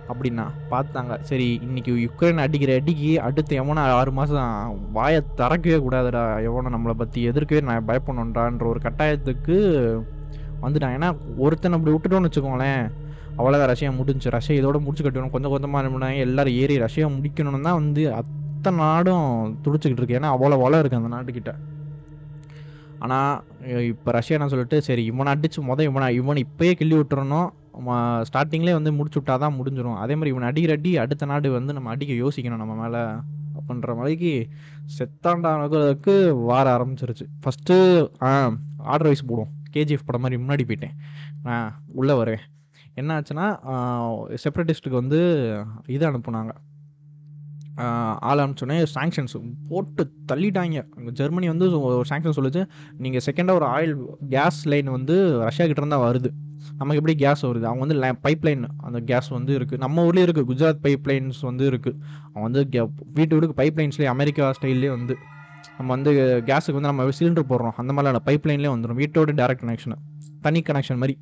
அப்படின்னா 0.09 0.45
பார்த்தாங்க. 0.71 1.13
சரி 1.21 1.59
இன்னைக்கு 1.63 1.93
யுக்ரைன் 1.97 2.37
அடிக்கிற 2.37 2.75
அடிக்கு 2.75 3.21
அடுத்து 3.21 3.61
எவனை 3.61 3.83
ஆறு 3.93 4.13
மாதம் 4.13 4.55
வாயை 4.93 5.21
திறக்கவே 5.37 5.79
கூடாதுடா. 5.79 6.23
எவனை 6.49 6.71
நம்மளை 6.75 6.91
பற்றி 6.93 7.29
எதிர்க்கவே 7.29 7.61
நான் 7.61 7.87
பயப்படணுன்றான்ற 7.87 8.65
ஒரு 8.65 8.81
கட்டாயத்துக்கு 8.83 9.57
வந்துட்டான். 10.63 10.97
ஏன்னா 10.97 11.11
ஒருத்தன் 11.39 11.73
அப்படி 11.73 11.95
விட்டுட்டோன்னு 11.95 12.29
வச்சுக்கோங்களேன் 12.29 12.83
அவ்வளோதான் 13.39 13.67
ரஷ்யா 13.67 13.91
முடிஞ்சு 13.91 14.31
ரஷ்யா 14.31 14.59
இதோட 14.59 14.79
முடிச்சு 14.79 15.05
கட்டணும் 15.05 15.31
கொஞ்சம் 15.31 15.51
கொஞ்சமாக 15.51 15.87
என்ன 15.91 16.25
எல்லாரும் 16.25 16.55
ஏறி 16.55 16.79
ரஷ்யா 16.79 17.07
முடிக்கணும்னு 17.09 17.61
தான் 17.61 17.81
வந்து 17.81 18.03
மற்ற 18.61 18.71
நாடும் 18.81 19.29
துடிச்சிக்கிட்டு 19.65 20.01
இருக்கு. 20.01 20.17
ஏன்னா 20.19 20.31
அவ்வளோ 20.37 20.57
வளம் 20.63 20.81
இருக்குது 20.81 20.99
அந்த 21.01 21.11
நாட்டுக்கிட்ட. 21.15 21.53
ஆனால் 23.05 23.79
இப்போ 23.91 24.11
ரஷ்யா 24.17 24.37
என்ன 24.39 24.49
சொல்லிட்டு 24.53 24.79
சரி 24.89 25.03
இவனை 25.11 25.31
அடிச்சு 25.35 25.61
மொதல் 25.69 25.89
இவனை 25.91 26.09
இவனை 26.19 26.41
இப்போயே 26.47 26.73
கிள்ளி 26.81 26.97
விட்டுறணும். 26.99 27.49
ஸ்டார்டிங்லேயே 28.29 28.77
வந்து 28.79 28.93
முடிச்சு 28.99 29.19
விட்டா 29.21 29.35
தான் 29.45 29.57
முடிஞ்சிடும் 29.59 29.99
அதே 30.03 30.15
மாதிரி 30.19 30.33
இவனை 30.35 30.49
அடிக்கிற 30.51 30.75
அடி 30.79 30.93
அடுத்த 31.05 31.31
நாடு 31.33 31.55
வந்து 31.57 31.77
நம்ம 31.77 31.91
அடிக்க 31.95 32.13
யோசிக்கணும் 32.25 32.63
நம்ம 32.63 32.77
மேலே. 32.83 33.03
அப்படின்ற 33.59 33.95
மாதிரிக்கு 34.01 34.33
செத்தாண்டானதுக்கு 34.99 36.15
வார 36.51 36.67
ஆரம்பிச்சிருச்சு. 36.77 37.27
ஃபஸ்ட்டு 37.43 37.77
ஆர்டர் 38.93 39.11
வைஸ் 39.11 39.29
போடுவோம். 39.31 39.53
கேஜிஎஃப் 39.77 40.09
படம் 40.09 40.25
மாதிரி 40.27 40.43
முன்னாடி 40.45 40.67
போயிட்டேன். 40.71 40.97
நான் 41.47 41.71
உள்ளே 42.01 42.17
வரேன் 42.23 42.43
என்ன 43.01 43.17
ஆச்சுன்னா 43.19 43.47
செப்பரேட்டிஸ்ட்டுக்கு 44.45 45.03
வந்து 45.03 45.21
இது 45.97 46.05
அனுப்புனாங்க. 46.11 46.53
ஆள் 48.19 48.39
அனுப்பிச்சோடனே 48.39 48.87
சாங்ஷன்ஸ் 48.95 49.53
போட்டு 49.69 50.13
தள்ளிட்டாங்க. 50.33 51.11
ஜெர்மனி 51.11 51.47
வந்து 51.49 51.81
ஒரு 51.81 52.05
சாங்ஷன் 52.09 52.31
சொல்லிச்சு. 52.37 52.69
நீங்கள் 52.99 53.21
செகண்டாக 53.27 53.55
ஒரு 53.55 53.67
ஆயில் 53.67 54.29
கேஸ் 54.29 54.69
லைன் 54.69 54.85
வந்து 54.85 55.39
ரஷ்யா 55.39 55.67
கிட்டே 55.67 55.87
இருந்தால் 55.87 56.15
வருது. 56.15 56.31
நமக்கு 56.79 56.95
எப்படி 56.95 57.15
கேஸ் 57.15 57.47
வருது? 57.47 57.63
அவங்க 57.63 57.87
வந்து 57.87 58.31
பைப் 58.31 58.41
லைன் 58.41 58.67
அந்த 58.77 59.01
கேஸ் 59.01 59.29
வந்து 59.29 59.59
இருக்குது 59.59 59.79
நம்ம 59.79 60.07
ஊர்லேயே 60.07 60.29
இருக்குது 60.29 60.45
குஜராத் 60.49 60.79
பைப் 60.83 60.97
லைன்ஸ் 61.05 61.41
வந்து 61.41 61.71
இருக்குது 61.71 61.99
அவங்க 62.33 62.61
வந்து 62.61 62.67
கே- 62.71 62.91
வீட்டு 63.15 63.39
வீட்டுக்கு 63.39 63.63
பைப் 63.63 63.89
லைன்ஸ்லேயே 63.89 64.05
அமெரிக்கா 64.05 64.53
ஸ்டைல்லே 64.61 64.89
வந்து 64.89 65.17
நம்ம 65.79 65.93
வந்து 65.93 66.43
கேஸுக்கு 66.47 66.73
வந்து 66.73 66.81
நம்ம 66.81 67.05
சிலிண்டர் 67.05 67.49
போடுறோம். 67.49 67.73
அந்த 67.77 67.93
மாதிரியான 67.93 68.21
பைப் 68.25 68.47
லைன்லேயே 68.47 68.79
வந்துடும் 68.79 68.99
வீட்டோட 68.99 69.31
டேரக்ட் 69.31 69.67
கனெக்ஷன் 69.67 69.95
தனி 70.41 70.61
கனெக்ஷன் 70.61 70.97
மாதிரி. 70.97 71.19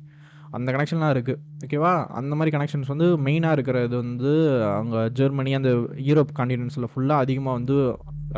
அந்த 0.57 0.69
கனெக்ஷன்லாம் 0.75 1.13
இருக்குது 1.15 1.39
ஓகேவா 1.65 1.91
அந்த 2.19 2.33
மாதிரி 2.35 2.51
கனெக்ஷன்ஸ் 2.55 2.91
வந்து 2.93 3.07
மெயினாக 3.25 3.55
இருக்கிறது 3.57 3.95
வந்து 3.95 4.31
அங்கே 4.79 5.01
ஜெர்மனி 5.19 5.51
அந்த 5.53 5.71
யூரோப் 6.09 6.31
காண்டினென்ட்ஸில் 6.39 6.89
ஃபுல்லாக 6.93 7.25
அதிகமாக 7.25 7.57
வந்து 7.59 7.75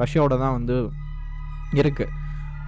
ரஷ்யாவோட 0.04 0.36
தான் 0.44 0.58
வந்து 0.58 0.78
இருக்குது 1.82 2.10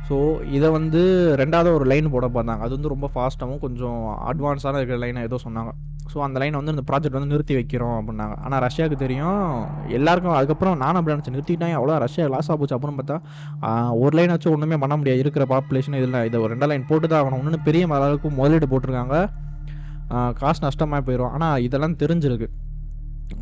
ஸோ 0.08 0.16
இதை 0.58 0.70
வந்து 0.72 1.02
ரெண்டாவது 1.42 1.70
ஒரு 1.78 1.86
லைன் 1.92 2.08
போட 2.14 2.26
பார்த்தாங்க. 2.28 2.64
அது 2.66 2.74
வந்து 2.78 2.92
ரொம்ப 2.94 3.08
ஃபாஸ்ட்டாகவும் 3.14 3.62
கொஞ்சம் 3.66 4.02
அட்வான்ஸான 4.32 4.80
இருக்கிற 4.80 4.98
லைனை 5.04 5.22
ஏதோ 5.28 5.38
சொன்னாங்க. 5.46 5.72
ஸோ 6.12 6.18
அந்த 6.26 6.38
லைன் 6.42 6.58
வந்து 6.60 6.74
இந்த 6.76 6.84
ப்ராஜெக்ட் 6.90 7.16
வந்து 7.18 7.32
நிறுத்தி 7.34 7.54
வைக்கிறோம் 7.58 7.96
அப்படின்னாங்க. 8.00 8.36
ஆனால் 8.46 8.62
ரஷ்யாவுக்கு 8.66 8.98
தெரியும். 9.04 9.46
எல்லாருக்கும் 9.98 10.36
அதுக்கப்புறம் 10.40 10.76
நானும் 10.84 11.00
அப்படி 11.00 11.14
நினச்சி 11.16 11.34
நிறுத்திட்டாங்க 11.36 11.78
அவ்வளோ 11.80 11.96
ரஷ்யா 12.06 12.26
லாஸ் 12.34 12.50
ஆகுச்சு 12.56 12.76
அப்புறம் 12.78 12.98
பார்த்தா 13.00 13.18
ஒரு 14.04 14.14
லைன் 14.20 14.34
வச்சு 14.36 14.50
ஒன்றுமே 14.56 14.78
பண்ண 14.84 14.96
முடியாது. 15.02 15.22
இருக்கிற 15.24 15.46
பாப்புலேஷன் 15.54 15.98
இதில் 16.02 16.20
இதை 16.30 16.42
ஒரு 16.44 16.52
ரெண்டு 16.54 16.70
லைன் 16.72 16.86
போட்டு 16.92 17.08
தான் 17.14 17.22
ஆகணும். 17.22 17.40
ஒன்று 17.44 17.62
பெரிய 17.70 17.88
அளவுக்கு 18.00 18.32
முதலீடு 18.42 18.70
போட்டிருக்காங்க. 18.74 19.18
காசு 20.42 20.62
நஷ்டமாக 20.68 21.02
போயிடும் 21.08 21.34
ஆனால் 21.36 21.64
இதெல்லாம் 21.68 21.98
தெரிஞ்சிருக்கு. 22.04 22.50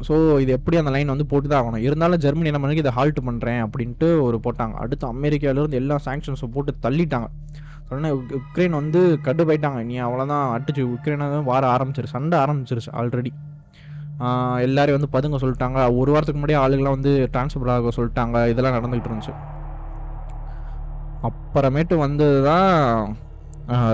ஸோ 0.07 0.15
இது 0.43 0.51
எப்படி 0.57 0.75
அந்த 0.81 0.91
லைன் 0.95 1.11
வந்து 1.13 1.25
போட்டு 1.31 1.47
தான் 1.51 1.61
ஆகணும்? 1.61 1.83
இருந்தாலும் 1.87 2.21
ஜெர்மனி 2.25 2.49
என்ன 2.51 2.59
பண்ணுறது 2.61 2.83
இதை 2.83 2.93
ஹால்ட் 2.97 3.19
பண்ணுறேன் 3.27 3.61
அப்படின்ட்டு 3.65 4.07
ஒரு 4.27 4.37
போட்டாங்க. 4.45 4.75
அடுத்து 4.83 5.05
அமெரிக்காவிலேருந்து 5.13 5.79
எல்லா 5.81 5.95
சாங்ஷன்ஸும் 6.07 6.53
போட்டு 6.55 6.73
தள்ளிட்டாங்க. 6.85 7.27
உடனே 7.91 8.09
உக்ரைன் 8.39 8.75
வந்து 8.79 8.99
கடுப்பாயிட்டாங்க 9.27 9.79
நீ 9.89 9.95
அவ்வளோதான் 10.07 10.45
அடிச்சு 10.55 10.83
உக்ரைனாக 10.95 11.39
வார 11.49 11.63
ஆரம்பிச்சிருச்சு 11.75 12.15
சண்டை 12.17 12.35
ஆரம்பிச்சிருச்சு 12.43 12.91
ஆல்ரெடி 12.99 13.31
எல்லாரையும் 14.65 14.97
வந்து 14.97 15.13
பதுங்க 15.15 15.37
சொல்லிட்டாங்க. 15.43 15.79
ஒரு 15.99 16.09
வாரத்துக்கு 16.13 16.39
முன்னாடியே 16.39 16.59
ஆளுங்களாம் 16.63 16.97
வந்து 16.97 17.13
டிரான்ஸ்ஃபர் 17.33 17.71
ஆக 17.75 17.91
சொல்லிட்டாங்க. 17.95 18.37
இதெல்லாம் 18.51 18.75
நடந்துகிட்டு 18.77 19.09
இருந்துச்சு. 19.09 19.33
அப்புறமேட்டு 21.29 21.95
வந்தது 22.05 22.37
தான் 22.49 22.69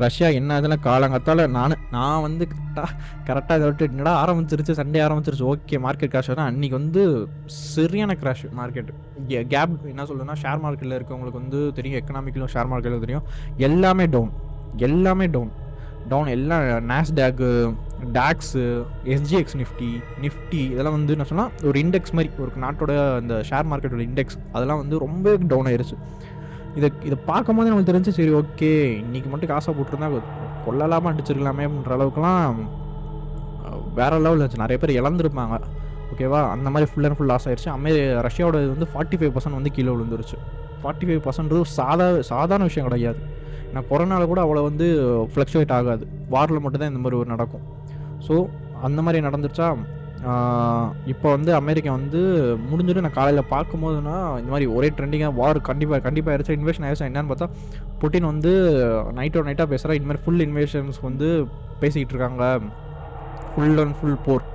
ரஷ்யா 0.06 0.28
என்ன 0.40 0.58
இதெல்லாம் 0.60 0.84
காலங்கத்தால் 0.86 1.42
நான் 1.56 1.76
நான் 1.96 2.24
வந்து 2.26 2.44
கரெக்டாக 2.52 2.92
கரெக்டாக 3.28 3.58
இதை 3.60 3.68
விட்டு 3.70 3.88
என்னடா 3.90 4.14
ஆரம்பிச்சிருச்சு 4.24 4.78
சண்டே 4.80 5.00
ஆரம்பிச்சிருச்சு 5.06 5.48
ஓகே 5.52 5.80
மார்க்கெட் 5.86 6.14
கிராஷ் 6.14 6.32
ஆனால் 6.34 6.50
அன்றைக்கி 6.52 6.76
வந்து 6.80 7.04
சரியான 7.76 8.16
கிராஷ் 8.22 8.46
மார்க்கெட் 8.60 8.90
கேப் 9.54 9.76
என்ன 9.92 10.08
சொல்லுன்னா 10.12 10.36
ஷேர் 10.44 10.64
மார்க்கெட்டில் 10.66 10.98
இருக்கவங்களுக்கு 11.00 11.42
வந்து 11.44 11.62
தெரியும் 11.80 12.00
எக்கனாமிக்கலும் 12.02 12.54
ஷேர் 12.56 12.72
மார்க்கெட்டில் 12.72 13.06
தெரியும். 13.06 13.26
எல்லாமே 13.70 14.08
டவுன் 14.16 14.34
எல்லாமே 14.88 15.28
டவுன் 15.36 15.54
டவுன் 16.12 16.30
எல்லாம் 16.36 16.66
Nasdaq 16.92 17.48
DAX 18.18 18.64
SGX 19.14 19.56
Nifty 19.62 19.90
Nifty 20.26 20.62
இதெல்லாம் 20.74 20.96
வந்து 20.98 21.14
என்ன 21.16 21.26
சொன்னால் 21.32 21.52
ஒரு 21.70 21.78
இண்டெக்ஸ் 21.84 22.14
மாதிரி 22.18 22.30
ஒரு 22.44 22.52
நாட்டோட 22.64 22.92
அந்த 23.20 23.36
ஷேர் 23.50 23.70
மார்க்கெட்டோட 23.72 24.04
இண்டெக்ஸ் 24.10 24.38
அதெல்லாம் 24.56 24.82
வந்து 24.84 24.98
ரொம்ப 25.06 25.36
டவுன் 25.52 25.70
ஆயிருச்சு. 25.72 25.98
இதை 26.78 26.90
இதை 27.08 27.18
பார்க்கும்போது 27.30 27.70
நம்மளுக்கு 27.70 27.92
தெரிஞ்சு 27.92 28.12
சரி 28.18 28.34
ஓகே 28.40 28.72
இன்றைக்கி 29.06 29.30
மட்டும் 29.32 29.52
காசை 29.54 29.74
போட்டிருந்தா 29.78 30.10
கொல்லலாமா 30.66 31.12
அடிச்சிருக்கலாமே 31.12 31.64
அப்படின்ற 31.68 31.94
அளவுக்குலாம் 31.98 32.60
வேறு 34.00 34.18
வேற 34.18 34.20
லெவலில் 34.24 34.42
இருந்துச்சு. 34.42 34.64
நிறைய 34.64 34.78
பேர் 34.82 34.98
இழந்திருப்பாங்க. 35.00 35.56
ஓகேவா? 36.12 36.40
அந்த 36.56 36.68
மாதிரி 36.74 36.88
ஃபுல் 36.92 37.08
அண்ட் 37.08 37.18
ஃபுல் 37.18 37.32
லாஸ் 37.32 37.48
ஆயிடுச்சு 37.50 37.70
அமே 37.76 37.92
ரஷ்யாவோட 38.28 38.58
இது 38.66 38.74
வந்து 38.76 38.90
ஃபார்ட்டி 38.92 39.18
ஃபைவ் 39.20 39.34
பர்சன்ட் 39.36 39.58
வந்து 39.60 39.72
கீழே 39.76 39.90
விழுந்துருச்சு. 39.96 40.38
ஃபார்ட்டி 40.82 41.06
ஃபைவ் 41.08 41.22
பர்சன்ட் 41.26 41.56
சாதா 41.78 42.08
சாதாரண 42.32 42.68
விஷயம் 42.70 42.88
கிடையாது. 42.88 43.20
ஏன்னா 43.70 43.82
கொரோனாவில் 43.92 44.32
கூட 44.32 44.42
அவ்வளோ 44.46 44.64
வந்து 44.70 44.88
ஃப்ளக்சுவேட் 45.34 45.74
ஆகாது. 45.78 46.04
வாரில் 46.34 46.64
மட்டும்தான் 46.66 46.92
இந்த 46.94 47.02
மாதிரி 47.04 47.20
ஒரு 47.22 47.30
நடக்கும். 47.34 47.66
ஸோ 48.28 48.36
அந்த 48.88 49.00
மாதிரி 49.06 49.26
நடந்துருச்சா? 49.28 49.68
இப்போ 51.12 51.28
வந்து 51.36 51.52
அமெரிக்கா 51.60 51.92
வந்து 51.92 52.22
முடிஞ்சுட்டு 52.70 53.04
நான் 53.06 53.18
காலையில் 53.18 53.50
பார்க்கும்போதுனா 53.54 54.16
இந்த 54.40 54.50
மாதிரி 54.54 54.68
ஒரே 54.78 54.90
ட்ரெண்டிங்காக 54.98 55.38
வார் 55.42 55.60
கண்டிப்பாக 55.70 56.02
கண்டிப்பாக 56.08 56.34
ஆயிடுச்சு 56.34 56.58
இன்வேஷன் 56.60 56.86
ஆயிடுச்சா 56.88 57.10
என்னன்னு 57.10 57.32
பார்த்தா 57.32 57.50
புட்டின் 58.02 58.30
வந்து 58.32 58.52
நைட்டோட 59.20 59.46
நைட்டாக 59.50 59.70
பேசுகிறா 59.74 59.98
இந்த 60.00 60.10
மாதிரி 60.10 60.24
ஃபுல் 60.26 60.44
இன்வேஷன்ஸ் 60.48 61.00
வந்து 61.08 61.30
பேசிக்கிட்டு 61.82 62.14
இருக்காங்க. 62.16 62.44
ஃபுல் 63.54 63.80
அண்ட் 63.84 63.98
ஃபுல் 64.00 64.22
போர் 64.28 64.46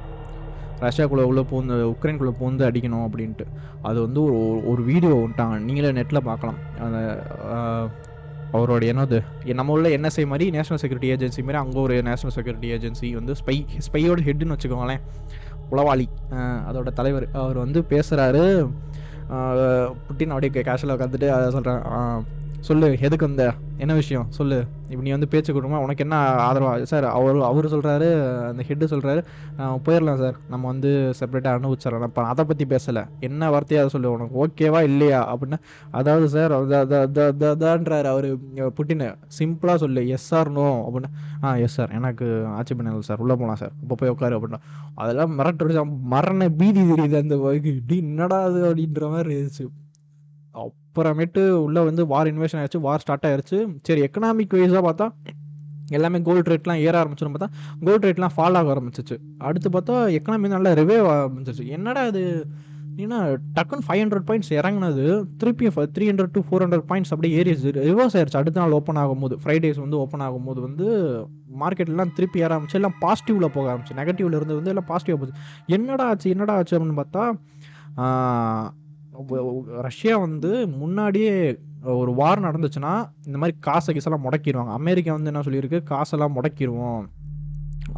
ரஷ்யாக்குள்ளே 0.85 1.25
உள்ள 1.31 1.40
பூந்து 1.50 1.75
உக்ரைனுக்குள்ளே 1.95 2.35
பூந்து 2.38 2.62
அடிக்கணும் 2.69 3.04
அப்படின்ட்டு. 3.09 3.45
அது 3.88 3.99
வந்து 4.07 4.21
ஒரு 4.28 4.38
ஒரு 4.71 4.83
வீடியோ 4.88 5.12
விட்டாங்க 5.21 5.57
நீங்களே 5.66 5.92
நெட்டில் 5.99 6.26
பார்க்கலாம். 6.31 6.59
அந்த 6.87 6.99
அவரோட 8.57 8.83
என்னது? 8.92 9.19
நம்ம 9.59 9.73
உள்ள 9.75 9.88
என்எஸ்ஐ 9.97 10.25
மாதிரி 10.31 10.47
நேஷனல் 10.57 10.81
செக்யூரிட்டி 10.83 11.11
ஏஜென்சி 11.14 11.42
மாதிரி 11.47 11.61
அங்கே 11.62 11.78
ஒரு 11.85 11.95
நேஷனல் 12.09 12.35
செக்யூரிட்டி 12.37 12.71
ஏஜென்சி 12.76 13.09
வந்து 13.19 13.35
ஸ்பை 13.40 13.54
ஸ்பையோட 13.87 14.21
ஹெட்னு 14.26 14.57
வச்சுக்கோங்களேன். 14.57 15.02
உளவாளி. 15.73 16.07
அதோட 16.71 16.93
தலைவர். 16.93 17.26
அவர் 17.33 17.59
வந்து 17.64 17.81
பேசுகிறாரு 17.91 18.45
புட்டின் 20.07 20.33
அப்படியே 20.35 20.62
கேஷுவலாக 20.62 20.97
உட்காந்துட்டு 20.97 21.29
அதை 21.37 21.50
சொல்கிறேன் 21.50 21.83
சொல்லு 22.66 22.88
எதுக்கு 23.07 23.26
வந்த? 23.26 23.45
என்ன 23.83 23.92
விஷயம்? 24.00 24.26
சொல்லு. 24.37 24.59
இப்போ 24.90 25.02
நீ 25.04 25.11
வந்து 25.14 25.28
பேச்சு 25.33 25.50
கொடுமா 25.54 25.78
உனக்கு 25.85 26.02
என்ன 26.04 26.16
ஆதரவா? 26.49 26.73
சார் 26.90 27.07
அவர் 27.19 27.38
அவர் 27.49 27.66
சொல்கிறாரு 27.75 28.09
அந்த 28.49 28.62
ஹெட்டு 28.69 28.87
சொல்கிறாரு 28.92 29.21
போயிடலாம் 29.87 30.21
சார். 30.23 30.37
நம்ம 30.52 30.64
வந்து 30.73 30.90
செப்பரேட்டாக 31.21 31.57
அனுபவிச்சிடலாம். 31.59 32.11
இப்போ 32.11 32.23
அதை 32.33 32.45
பற்றி 32.50 32.64
பேசலை. 32.73 33.02
என்ன 33.28 33.49
வார்த்தையாக 33.54 33.83
அதை 33.83 33.92
சொல்லு 33.95 34.12
உனக்கு 34.16 34.37
ஓகேவா 34.45 34.81
இல்லையா? 34.90 35.21
அப்படின்னா. 35.33 35.59
அதாவது 36.00 36.28
சார் 36.35 36.54
அதான்றார் 37.52 38.09
அவர் 38.12 38.28
புட்டின்னு. 38.78 39.09
சிம்பிளாக 39.38 39.78
சொல்லு. 39.85 40.04
எஸ் 40.16 40.31
ஆர் 40.40 40.52
நோ 40.59 40.69
அப்படின்னா. 40.88 41.11
ஆ 41.45 41.54
எஸ் 41.66 41.76
சார் 41.81 41.97
எனக்கு 42.00 42.28
ஆட்சி 42.59 42.75
பண்ணல 42.75 43.07
சார். 43.11 43.23
உள்ளே 43.26 43.37
போகலாம் 43.40 43.61
சார். 43.64 43.75
இப்போ 43.83 43.97
போய் 44.02 44.14
உட்காரு 44.14 44.38
அப்படின்னா. 44.40 44.62
அதெல்லாம் 45.02 45.35
மிரட்டு 45.38 45.87
மரண 46.16 46.50
பீதி 46.61 46.85
தெரியுது 46.92 47.19
அந்த 47.25 47.38
வகைக்கு 47.47 47.73
இப்படி 47.76 47.99
என்னடா 48.07 48.40
அது 48.50 48.61
அப்படின்ற 48.71 49.11
மாதிரி 49.16 49.35
இருந்துச்சு. 49.37 49.66
அப்புறமேட்டு 50.93 51.51
உள்ளே 51.67 51.85
வந்து 51.85 52.07
வார் 52.07 52.27
இன்வேஷன் 52.27 52.61
ஆயிடுச்சு 52.61 52.81
வார் 52.81 53.01
ஸ்டார்ட் 53.01 53.27
ஆயிடுச்சு 53.27 53.59
சரி 53.83 54.01
எக்கனாமிக் 54.01 54.57
வைஸாக 54.57 54.83
பார்த்தா 54.89 55.07
எல்லாமே 55.91 56.19
கோல்டு 56.23 56.51
ரேட்லாம் 56.53 56.83
ஏற 56.89 56.95
ஆரம்பிச்சுன்னு 57.03 57.33
பார்த்தா 57.35 57.49
கோல்டு 57.85 58.05
ரேட்லாம் 58.09 58.35
ஃபால் 58.37 58.57
ஆக 58.59 58.75
ஆரம்பிச்சிச்சு. 58.75 59.17
அடுத்து 59.39 59.69
பார்த்தா 59.71 59.95
எக்கனாமி 60.19 60.49
நல்லா 60.49 60.71
ரிவைவ் 60.73 61.07
ஆரம்பிச்சிச்சு 61.15 61.65
என்னடா 61.67 62.03
இது? 62.07 62.23
ஏன்னா 62.97 63.19
டக்குன்னு 63.57 63.85
ஃபைவ் 63.87 64.01
ஹண்ட்ரட் 64.03 64.27
பாயிண்ட்ஸ் 64.29 64.51
இறங்குனது 64.59 65.05
திருப்பி 65.41 65.67
three 65.97 66.07
hundred 66.11 66.33
to 66.33 66.41
four 66.49 66.63
hundred 66.65 66.87
points 66.91 67.13
அப்படியே 67.15 67.37
ஏறிச்சு 67.39 67.73
ரிவர்ஸ் 67.77 68.17
ஆயிடுச்சு 68.19 68.41
அடுத்த 68.41 68.61
நாள் 68.61 68.77
ஓப்பன் 68.79 69.01
ஆகும்போது 69.03 69.37
ஃப்ரைடேஸ் 69.45 69.81
வந்து 69.85 69.99
ஓப்பன் 69.99 70.25
ஆகும்போது 70.27 70.61
வந்து 70.61 70.87
மார்க்கெட்லாம் 71.63 72.13
திருப்பி 72.19 72.45
ஏற 72.45 72.51
ஆரம்பிச்சு 72.57 72.79
எல்லாம் 72.81 72.99
பாசிட்டிவில் 73.01 73.55
போக 73.57 73.67
ஆரம்பிச்சு. 73.73 73.99
நெகட்டிவ்ல 74.01 74.39
இருந்து 74.41 74.59
வந்து 74.61 74.73
எல்லாம் 74.75 74.91
பாசிட்டிவாக 74.93 75.19
போச்சு. 75.23 75.39
என்னடா 75.67 76.07
ஆச்சு 76.13 76.31
என்னடா 76.31 76.55
ஆச்சு 76.55 76.77
அப்படின்னு 76.79 77.01
பார்த்தா 77.03 77.25
ரஷ்யா 79.87 80.14
வந்து 80.26 80.50
முன்னாடியே 80.81 81.35
ஒரு 81.97 82.11
வார் 82.21 82.47
நடந்துச்சுன்னா 82.47 82.93
இந்த 83.26 83.37
மாதிரி 83.41 83.55
காசை 83.67 83.91
கீசெல்லாம் 83.95 84.25
முடக்கிடுவாங்க 84.26 84.73
அமெரிக்கா 84.81 85.17
வந்து 85.17 85.31
என்ன 85.33 85.43
சொல்லியிருக்கு? 85.47 85.79
காசெல்லாம் 85.93 86.37
முடக்கிடுவோம் 86.37 87.02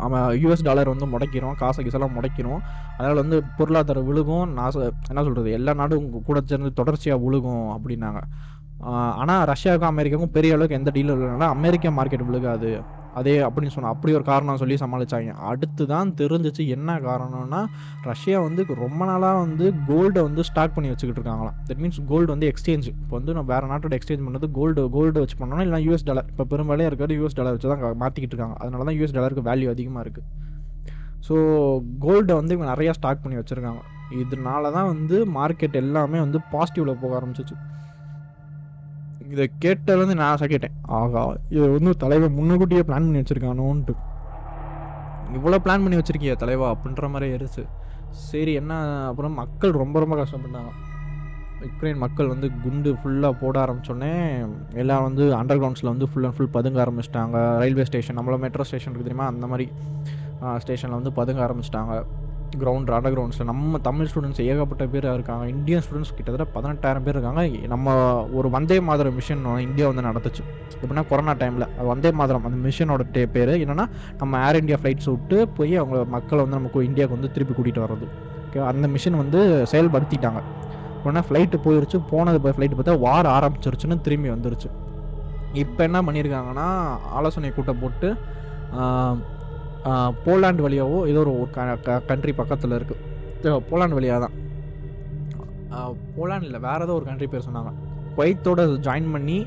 அவன் 0.04 0.26
யூஎஸ் 0.43 0.66
டாலர் 0.69 0.90
வந்து 0.93 1.07
முடக்கிடும் 1.14 1.57
காசை 1.62 1.81
கீசெல்லாம் 1.85 2.16
முடக்கிடும் 2.16 2.61
அதனால் 2.97 3.21
வந்து 3.23 3.37
பொருளாதாரம் 3.59 4.09
விழுகும். 4.11 4.47
நாச 4.59 4.75
என்ன 5.11 5.23
சொல்கிறது 5.26 5.50
எல்லா 5.59 5.73
நாடும் 5.81 6.09
கூட 6.28 6.40
சேர்ந்து 6.50 6.71
தொடர்ச்சியாக 6.81 7.23
விழுகும் 7.25 7.66
அப்படின்னாங்க. 7.75 8.23
ஆனால் 9.21 9.45
ரஷ்யாவுக்கும் 9.52 9.93
அமெரிக்காவுக்கும் 9.93 10.37
பெரிய 10.38 10.54
அளவுக்கு 10.57 10.78
எந்த 10.81 10.93
டீலும் 10.95 11.16
இல்லைனால 11.16 11.49
அமெரிக்கா 11.57 11.90
மார்க்கெட் 11.99 12.28
விழுகாது. 12.31 12.71
அதே 13.21 13.35
அப்படின்னு 13.47 13.73
சொன்னால் 13.75 13.92
அப்படி 13.94 14.12
ஒரு 14.18 14.25
காரணம் 14.28 14.61
சொல்லி 14.62 14.76
சமாளித்தாங்க 14.83 15.35
அடுத்து 15.50 15.83
தான் 15.92 16.09
தெரிஞ்சிச்சு 16.21 16.62
என்ன 16.76 16.97
காரணம்னா 17.06 17.61
ரஷ்யா 18.11 18.38
வந்து 18.47 18.62
ரொம்ப 18.85 19.00
நாளாக 19.11 19.37
வந்து 19.44 19.66
கோல்டை 19.88 20.23
வந்து 20.28 20.44
ஸ்டாக் 20.50 20.75
பண்ணி 20.76 20.92
வச்சுக்கிட்டு 20.92 21.21
இருக்காங்களாம். 21.21 21.56
தட் 21.68 21.80
மீன்ஸ் 21.83 22.00
கோல்டு 22.12 22.30
வந்து 22.35 22.49
எக்ஸ்சேஞ்ச் 22.52 22.88
இப்போ 22.92 23.14
வந்து 23.18 23.35
நான் 23.38 23.49
வேறு 23.52 23.71
நாட்டோட 23.73 23.97
எக்ஸ்சேஞ்ச் 23.99 24.25
பண்ணது 24.28 24.49
கோல்டு 24.59 24.85
கோல்டு 24.97 25.23
வச்சு 25.25 25.38
பண்ணோம்னா 25.42 25.66
இல்லை 25.68 25.80
யூஎஸ் 25.87 26.06
டாலர் 26.11 26.28
இப்போ 26.33 26.47
பெரும்பாலும் 26.52 26.88
இருக்கிறது 26.90 27.18
யூஎஸ் 27.21 27.38
டாலர் 27.40 27.56
வச்சு 27.56 27.71
தான் 27.73 28.00
மாற்றிக்கிட்டு 28.04 28.35
இருக்காங்க. 28.37 28.56
அதனால 28.62 28.85
தான் 28.88 28.97
யூஎஸ் 28.99 29.16
டாலருக்கு 29.18 29.47
வேல்யூ 29.50 29.71
அதிகமாக 29.75 30.04
இருக்குது 30.06 30.26
ஸோ 31.26 31.35
கோல்டை 32.06 32.35
வந்து 32.40 32.54
இவங்க 32.54 32.68
நிறையா 32.73 32.92
ஸ்டாக் 32.97 33.23
பண்ணி 33.23 33.37
வச்சுருக்காங்க. 33.40 33.83
இதனால 34.23 34.73
தான் 34.75 34.88
வந்து 34.92 35.16
மார்க்கெட் 35.37 35.78
எல்லாமே 35.83 36.18
வந்து 36.25 36.38
பாசிட்டிவில் 36.52 37.00
போக 37.02 37.12
ஆரம்பிச்சிச்சு. 37.18 37.56
இதை 39.35 39.45
கேட்டதுலேருந்து 39.64 40.17
நான் 40.23 40.53
கேட்டேன் 40.55 40.75
ஆகா 41.00 41.23
இது 41.57 41.67
வந்து 41.76 41.93
தலைவர் 42.05 42.37
முன்னுக்கூட்டியே 42.38 42.83
பிளான் 42.88 43.07
பண்ணி 43.09 43.23
வச்சுருக்கானோன்ட்டு. 43.23 43.95
இவ்வளோ 45.37 45.59
பிளான் 45.64 45.85
பண்ணி 45.85 45.99
வச்சுருக்கிய 46.00 46.35
தலைவா 46.43 46.67
அப்படின்ற 46.75 47.09
மாதிரி 47.12 47.29
இருந்துச்சு 47.37 47.64
சரி 48.26 48.53
என்ன 48.62 48.73
அப்புறம் 49.11 49.38
மக்கள் 49.43 49.73
ரொம்ப 49.83 49.99
ரொம்ப 50.03 50.17
கஷ்டப்பட்டாங்க. 50.19 50.73
யுக்ரைன் 51.67 52.03
மக்கள் 52.03 52.31
வந்து 52.33 52.47
குண்டு 52.64 52.91
ஃபுல்லாக 53.00 53.35
போட 53.41 53.57
ஆரம்பித்தோடனே 53.64 54.12
எல்லாம் 54.83 55.05
வந்து 55.07 55.25
அண்டர் 55.38 55.61
கிரவுண்ட்ஸில் 55.61 55.91
வந்து 55.93 56.07
ஃபுல் 56.11 56.26
அண்ட் 56.29 56.37
ஃபுல் 56.37 56.53
பதுங்க 56.57 56.79
ஆரம்பிச்சிட்டாங்க. 56.85 57.38
ரயில்வே 57.62 57.87
ஸ்டேஷன் 57.91 58.19
நம்மள 58.19 58.37
மெட்ரோ 58.45 58.67
ஸ்டேஷன் 58.71 58.91
இருக்குது 58.93 59.09
தெரியுமா? 59.09 59.29
அந்த 59.35 59.47
மாதிரி 59.53 59.67
ஸ்டேஷனில் 60.64 60.99
வந்து 60.99 61.12
பதுங்க 61.21 61.43
ஆரம்பிச்சிட்டாங்க. 61.47 61.95
கிரவுண்ட் 62.63 62.91
அண்டர் 62.97 63.15
கிரவுண்ட்ஸில் 63.15 63.49
நம்ம 63.51 63.79
தமிழ் 63.87 64.09
ஸ்டூடெண்ட்ஸ் 64.11 64.43
ஏகப்பட்ட 64.51 64.85
பேர் 64.93 65.07
இருக்காங்க. 65.15 65.45
இந்தியன் 65.55 65.83
ஸ்டூடெண்ட்ஸ் 65.85 66.13
கிட்டத்தட்ட 66.19 66.47
பதினெட்டாயிரம் 66.57 67.05
பேர் 67.07 67.17
இருக்காங்க. 67.17 67.43
நம்ம 67.73 67.95
ஒரு 68.39 68.51
வந்தே 68.57 68.79
மாதிரம் 68.89 69.17
மிஷன் 69.19 69.43
இந்தியா 69.67 69.87
வந்து 69.91 70.05
நடத்துச்சு 70.09 70.43
எப்படின்னா 70.83 71.05
கொரோனா 71.11 71.35
டைமில் 71.43 71.67
வந்தே 71.93 72.13
மாதிரம். 72.21 72.47
அந்த 72.49 72.59
மிஷனோட 72.67 73.05
டே 73.17 73.25
பேர் 73.37 73.53
என்னென்னா 73.65 73.87
நம்ம 74.23 74.43
ஏர் 74.47 74.61
இந்தியா 74.63 74.79
ஃப்ளைட்ஸ் 74.83 75.11
விட்டு 75.15 75.39
போய் 75.59 75.75
அவங்க 75.83 76.05
மக்களை 76.17 76.41
வந்து 76.45 76.59
நமக்கு 76.61 76.87
இந்தியாவுக்கு 76.91 77.19
வந்து 77.19 77.33
திருப்பி 77.37 77.57
கூட்டிகிட்டு 77.59 77.85
வர்றது. 77.87 78.09
ஓகே 78.45 78.63
அந்த 78.73 78.89
மிஷின் 78.95 79.21
வந்து 79.23 79.41
செயல்படுத்திட்டாங்க. 79.73 80.43
உடனே 81.05 81.23
ஃப்ளைட்டு 81.29 81.57
போயிருச்சு. 81.67 81.99
போனது 82.11 82.39
போய் 82.45 82.57
ஃப்ளைட்டு 82.57 82.77
பார்த்தா 82.79 82.99
வார் 83.07 83.29
ஆரம்பிச்சிருச்சுன்னு 83.37 83.97
திரும்பி 84.07 84.29
வந்துருச்சு. 84.35 84.69
இப்போ 85.63 85.81
என்ன 85.89 85.99
பண்ணியிருக்காங்கன்னா 86.07 86.69
ஆலோசனை 87.19 87.51
கூட்டம் 87.57 87.83
போட்டு 87.83 88.09
போலாண்டு 90.26 90.64
வழியாவோ 90.67 90.99
ஏதோ 91.12 91.23
ஒரு 91.23 91.33
கண்ட்ரி 92.11 92.33
பக்கத்தில் 92.41 92.76
இருக்குது 92.79 93.61
போலாண்டு 93.71 93.99
வழியாக 93.99 94.21
தான். 94.25 94.37
போலாண்டில் 96.17 96.62
வேறு 96.67 96.85
ஏதோ 96.87 96.95
ஒரு 96.99 97.07
கண்ட்ரி 97.09 97.26
பேர் 97.33 97.47
சொன்னாங்க. 97.49 97.73
குவைத்தோட 98.17 98.62
ஜாயின் 98.87 99.12
பண்ணி 99.14 99.38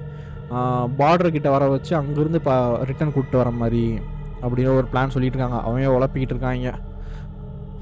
பார்டர் 1.00 1.36
கிட்ட 1.36 1.50
வர 1.56 1.64
வச்சு 1.74 1.94
அங்கேருந்து 2.00 2.42
இப்போ 2.42 2.56
ரிட்டன் 2.90 3.14
கூப்பிட்டு 3.16 3.42
வர 3.42 3.50
மாதிரி 3.62 3.86
அப்படின்னு 4.44 4.78
ஒரு 4.82 4.88
பிளான் 4.92 5.14
சொல்லிட்டு 5.16 5.38
இருக்காங்க. 5.38 5.60
அவங்க 5.68 5.96
உழப்பிக்கிட்டு 5.98 6.36
இருக்காங்க. 6.36 6.74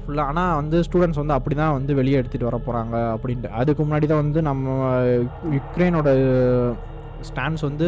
ஃபுல்லாக 0.02 0.30
ஆனால் 0.30 0.56
வந்து 0.60 0.76
ஸ்டூடெண்ட்ஸ் 0.86 1.20
வந்து 1.22 1.36
அப்படி 1.36 1.54
தான் 1.60 1.76
வந்து 1.76 1.92
வெளியே 2.00 2.18
எடுத்துகிட்டு 2.20 2.48
வர 2.50 2.58
போகிறாங்க 2.66 2.96
அப்படின்ட்டு. 3.14 3.48
அதுக்கு 3.60 3.82
முன்னாடி 3.86 4.06
தான் 4.12 4.22
வந்து 4.24 4.42
நம்ம 4.48 4.74
யுக்ரைனோட 5.56 6.08
ஸ்டான்ஸ் 7.28 7.62
வந்து 7.68 7.86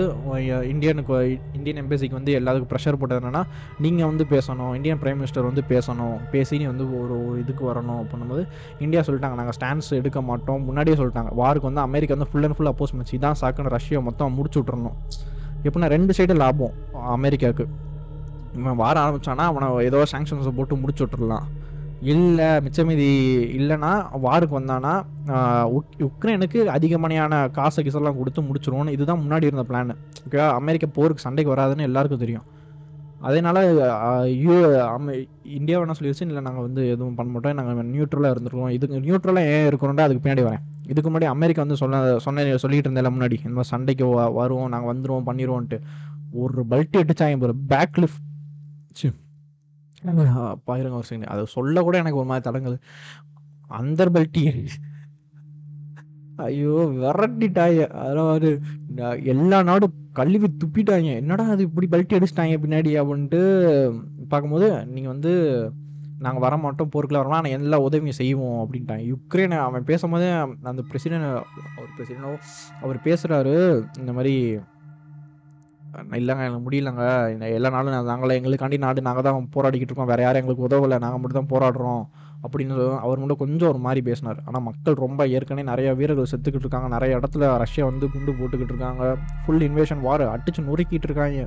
இந்தியனுக்கு 0.73 1.17
இந்தியன் 1.59 1.81
எம்பசிக்கு 1.83 2.17
வந்து 2.19 2.33
எல்லாத்துக்கும் 2.41 2.71
ப்ரெஷர் 2.73 2.99
போட்டது 3.01 3.21
என்னென்னா 3.21 3.43
நீங்கள் 3.85 4.09
வந்து 4.11 4.25
பேசணும் 4.31 4.73
இந்தியன் 4.79 5.01
பிரைம் 5.03 5.19
மினிஸ்டர் 5.21 5.49
வந்து 5.49 5.65
பேசணும் 5.73 6.17
பேசி 6.35 6.59
நீ 6.59 6.67
வந்து 6.73 6.87
ஒரு 7.01 7.17
இதுக்கு 7.43 7.65
வரணும் 7.71 8.07
பண்ணும்போது 8.13 8.45
இந்தியா 8.87 9.03
சொல்லிட்டாங்க. 9.09 9.37
நாங்கள் 9.41 9.57
ஸ்டான்ஸ் 9.59 9.91
எடுக்க 10.01 10.23
மாட்டோம். 10.31 10.63
முன்னாடியே 10.69 10.97
சொல்லிட்டாங்க. 11.01 11.33
வாருக்கு 11.43 11.71
வந்து 11.71 11.85
அமெரிக்கா 11.89 12.17
வந்து 12.17 12.31
ஃபுல் 12.33 12.47
அண்ட் 12.49 12.59
ஃபுல் 12.59 12.73
அப்போஸ் 12.73 12.95
பண்ணிச்சு. 12.95 13.17
இதான் 13.19 13.39
சாக்குன்னு 13.43 13.75
ரஷ்யா 13.77 14.01
மொத்தம் 14.09 14.37
முடிச்சு 14.39 14.61
விட்றணும் 14.63 14.97
எப்படின்னா 15.65 15.93
ரெண்டு 15.97 16.15
சைடு 16.19 16.35
லாபம் 16.43 16.75
அமெரிக்காவுக்கு. 17.19 17.67
இவன் 18.59 18.79
வார 18.83 18.97
ஆரம்பித்தானா 19.05 19.47
அவனை 19.53 19.67
ஏதோ 19.89 20.03
சாங்ஷன்ஸை 20.13 20.53
போட்டு 20.59 20.77
முடிச்சு 20.83 21.03
விட்டுறலாம். 21.05 21.47
இல்லை 22.01 22.49
மிச்சமீதி 22.65 23.09
இல்லைன்னா 23.59 23.91
வாருக்கு 24.27 24.59
வந்தானா 24.59 24.93
உக்ரைனுக்கு 26.07 26.59
அதிகமணியான 26.75 27.51
காசு 27.51 27.83
கிசெல்லாம் 27.83 28.19
கொடுத்து 28.19 28.43
முடிச்சிருவோம்னு 28.43 28.95
இதுதான் 28.97 29.21
முன்னாடி 29.25 29.49
இருந்த 29.49 29.65
பிளான் 29.71 29.93
ஓகே 30.27 30.41
அமெரிக்கா 30.61 30.89
போருக்கு 30.99 31.25
சண்டைக்கு 31.27 31.55
வராதுன்னு 31.55 31.89
எல்லாருக்கும் 31.89 32.23
தெரியும். 32.25 32.47
அதனால 33.29 33.59
யூ 34.43 34.57
அமெ 34.97 35.15
இந்தியா 35.59 35.81
என்ன 35.81 35.95
சொல்லிடுச்சு 35.99 36.27
இல்லை 36.27 36.43
நாங்கள் 36.49 36.67
வந்து 36.67 36.83
எதுவும் 36.89 37.15
பண்ண 37.15 37.33
மாட்டோம். 37.33 37.57
நாங்கள் 37.61 37.91
நியூட்ரலாக 37.95 38.35
இருந்துருக்கோம். 38.35 38.75
இதுக்கு 38.77 39.01
நியூட்ரலாக 39.07 39.55
ஏன் 39.55 39.67
இருக்கணும்டா 39.71 40.07
அதுக்கு 40.07 40.23
பின்னாடி 40.25 40.45
வரேன். 40.49 40.65
இதுக்கு 40.93 41.11
முன்னாடி 41.11 41.25
அமெரிக்கா 41.25 41.63
வந்து 41.63 41.77
சொன்ன 41.77 42.19
சொன்ன 42.27 42.57
சொல்லிட்டு 42.65 42.91
இருந்தேன் 42.91 43.15
முன்னாடி 43.17 43.39
இந்த 43.45 43.57
மாதிரி 43.59 43.73
சண்டைக்கு 43.75 44.07
வருவோம் 44.41 44.73
நாங்கள் 44.75 44.93
வந்துடுவோம் 44.93 45.29
பண்ணிடுவோன்ட்டு 45.31 45.79
ஒரு 46.33 46.65
பல்ட்டி 46.73 47.01
அடிச்சாங்க 47.03 47.39
போகிற 47.43 47.55
பேக் 47.75 47.99
லிஃப்ட். 48.05 49.09
பாயிருங்க 50.67 50.97
ஒரு 50.97 51.07
செகண்ட் 51.11 51.25
அதை 51.25 51.45
சொல்ல 51.47 51.83
கூட 51.83 51.99
எனக்கு 51.99 52.19
ஒரு 52.19 52.27
மாதிரி 52.27 52.51
தடங்குது 52.51 52.79
அந்த 53.71 54.05
பெல்ட்டி 54.07 54.43
ஐயோ 56.37 56.73
விரட்டிட்டாங்க 56.97 57.89
அதாவது 57.91 58.61
எல்லா 59.25 59.63
நாடும் 59.63 59.95
கழுவி 60.13 60.49
துப்பிட்டாங்க 60.65 61.15
என்னடா 61.15 61.45
அது 61.45 61.63
இப்படி 61.63 61.87
பல்ட்டி 61.87 62.17
அடிச்சிட்டாங்க 62.17 62.59
பின்னாடி 62.59 62.93
அப்படின்ட்டு 63.01 63.41
பார்க்கும்போது 64.29 64.85
நீங்கள் 64.87 65.13
வந்து 65.13 65.33
நாங்கள் 66.19 66.41
வர 66.41 66.57
மாட்டோம் 66.57 66.91
போருக்குள்ள 66.95 67.19
வரலாம் 67.19 67.39
ஆனால் 67.39 67.51
எல்லா 67.51 67.79
உதவியும் 67.79 68.13
செய்வோம் 68.13 68.61
அப்படின்ட்டாங்க. 68.63 69.15
யுக்ரைன் 69.15 69.59
அவன் 69.59 69.85
பேசும்போதே 69.85 70.31
அந்த 70.63 70.83
பிரசிடென்ட் 70.83 71.29
அவர் 71.77 71.95
பிரசிடென்டோ 71.99 72.33
அவர் 72.81 72.99
பேசுகிறாரு 73.05 73.55
இந்த 73.99 74.13
மாதிரி 74.13 74.35
இல்லைங்க 76.07 76.45
எங்களுக்கு 76.47 76.69
முடியலங்க. 76.69 77.05
எல்லா 77.53 77.71
நாளும் 77.71 78.05
நாங்களே 78.05 78.41
எங்களுக்காண்டி 78.41 78.79
நாடு 78.79 79.03
நாங்கள் 79.03 79.23
தான் 79.23 79.49
போராடிக்கிட்டு 79.55 79.91
இருக்கோம். 79.91 80.07
வேறு 80.07 80.23
யாரும் 80.23 80.41
எங்களுக்கு 80.41 80.67
உதவலை. 80.67 80.99
நாங்கள் 80.99 81.21
மட்டும் 81.21 81.47
தான் 81.47 81.53
போராடுறோம். 81.55 82.03
அப்படின்னு 82.43 82.99
அவர் 82.99 83.19
மட்டும் 83.19 83.37
கொஞ்சம் 83.37 83.69
ஒரு 83.69 83.79
மாதிரி 83.79 84.03
பேசினார். 84.03 84.41
ஆனால் 84.45 84.63
மக்கள் 84.63 84.95
ரொம்ப 84.95 85.27
ஏற்கனவே 85.27 85.69
நிறைய 85.69 85.95
வீரர்கள் 85.95 86.31
செத்துக்கிட்டு 86.31 86.65
இருக்காங்க. 86.65 86.89
நிறைய 86.89 87.19
இடத்துல 87.19 87.57
ரஷ்யா 87.57 87.85
வந்து 87.85 88.11
குண்டு 88.11 88.33
போட்டுக்கிட்டு 88.33 88.75
இருக்காங்க. 88.75 89.17
ஃபுல் 89.47 89.69
இன்வேஷன் 89.69 90.01
வார் 90.01 90.21
அடிச்சு 90.21 90.61
நொறுக்கிட்டு 90.61 91.09
இருக்காங்க. 91.09 91.47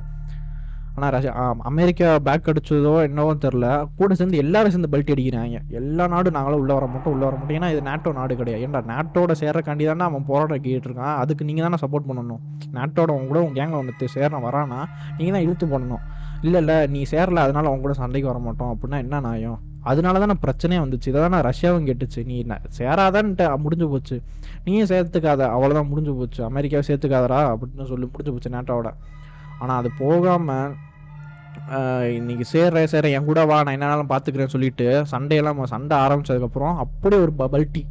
ஆனால் 0.94 1.12
ரஷ்யா 1.14 1.32
அமெரிக்கா 1.70 2.08
பேக் 2.26 2.48
அடிச்சதோ 2.50 2.94
என்னவோ 3.08 3.30
தெரில 3.44 3.66
கூட 3.98 4.14
சேர்ந்து 4.18 4.40
எல்லாரும் 4.42 4.72
சேர்ந்து 4.74 4.90
பல்ட்டி 4.94 5.14
அடிக்கிறாங்க. 5.14 5.58
எல்லா 5.80 6.04
நாடும் 6.14 6.36
நாங்களும் 6.36 6.60
உள்ளே 6.62 6.74
வர 6.78 6.86
மாட்டோம் 6.94 7.12
உள்ளே 7.14 7.24
வர 7.28 7.36
மாட்டோம். 7.36 7.56
ஏன்னா 7.58 7.70
இது 7.74 7.82
நேட்டோ 7.88 8.12
நாடு 8.18 8.36
கிடையாது. 8.40 8.64
ஏன்டா 8.66 8.82
நேட்டோட 8.92 9.34
சேர்றக்காண்டி 9.42 9.86
தானே 9.90 10.04
அவன் 10.10 10.26
போராட்டம் 10.30 10.62
கேட்டு 10.66 10.88
இருக்கான். 10.88 11.14
அதுக்கு 11.22 11.46
நீங்கள் 11.50 11.66
தானே 11.66 11.78
சப்போர்ட் 11.84 12.08
பண்ணணும். 12.10 12.42
நேட்டோட 12.78 13.10
உங்க 13.16 13.28
கூட 13.32 13.40
உங்கள் 13.44 13.58
கேங்கில் 13.60 13.80
ஒன்று 13.82 14.08
சேர 14.16 14.40
வரானா 14.46 14.80
நீங்கள் 15.16 15.34
தான் 15.36 15.46
இழுத்து 15.46 15.66
பண்ணணும் 15.74 16.04
இல்லை 16.46 16.60
இல்லை 16.62 16.76
நீ 16.92 17.00
சேரல 17.10 17.42
அதனால 17.46 17.68
அவங்க 17.70 17.84
கூட 17.86 17.94
சண்டைக்கு 18.00 18.30
வர 18.30 18.38
மாட்டோம். 18.46 18.70
அப்படின்னா 18.74 18.98
என்ன 19.04 19.20
நியாயம்? 19.26 19.58
அதனால 19.90 20.18
தானே 20.22 20.34
பிரச்சனையே 20.44 20.80
வந்துச்சு. 20.84 21.08
இதை 21.12 21.18
தான் 21.24 21.46
ரஷ்யாவும் 21.48 21.86
கேட்டுச்சு. 21.88 22.20
நீ 22.30 22.36
சேராதான்ட்டு 22.78 23.46
முடிஞ்சு 23.64 23.86
போச்சு. 23.92 24.16
நீயும் 24.64 24.90
சேர்த்துக்காத 24.92 25.48
அவ்வளோதான் 25.54 25.90
முடிஞ்சு 25.92 26.12
போச்சு. 26.20 26.40
அமெரிக்காவை 26.50 26.84
சேர்த்துக்காதடா 26.88 27.40
அப்படின்னு 27.52 27.90
சொல்லி 27.92 28.08
முடிஞ்சு 28.12 28.34
போச்சு 28.34 28.54
நேட்டோட 28.56 28.90
ஆனால் 29.62 29.78
அது 29.80 29.90
போகாமல் 30.02 30.70
இன்றைக்கி 32.18 32.44
சேர்ற 32.52 32.84
சேர 32.92 33.08
என் 33.16 33.28
கூட 33.30 33.40
வா 33.50 33.56
நான் 33.66 33.76
என்னென்னாலும் 33.76 34.12
பார்த்துக்கிறேன்னு 34.12 34.54
சொல்லிட்டு 34.54 34.86
சண்டையெல்லாம் 35.12 35.72
சண்டை 35.74 35.96
ஆரம்பித்ததுக்கப்புறம் 36.04 36.78
அப்படியே 36.84 37.22
ஒரு 37.24 37.34
பல்ட்டி 37.54 37.82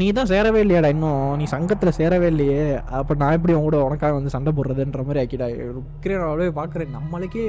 நீ 0.00 0.06
தான் 0.16 0.28
சேரவே 0.32 0.60
இல்லையாடா 0.64 0.88
இன்னும்? 0.94 1.24
நீ 1.38 1.44
சங்கத்தில் 1.54 1.96
சேரவே 1.98 2.28
இல்லையே? 2.32 2.62
அப்போ 2.98 3.12
நான் 3.22 3.34
எப்படி 3.36 3.54
உன் 3.56 3.66
கூட 3.66 3.78
உனக்காக 3.86 4.14
வந்து 4.18 4.32
சண்டை 4.34 4.50
போடுறதுன்ற 4.56 5.02
மாதிரி 5.06 5.20
ஆக்கிடா. 5.22 5.46
உக்ரைன் 5.80 6.22
அப்படியே 6.28 6.52
பார்க்குறேன். 6.60 6.94
நம்மளுக்கே 6.98 7.44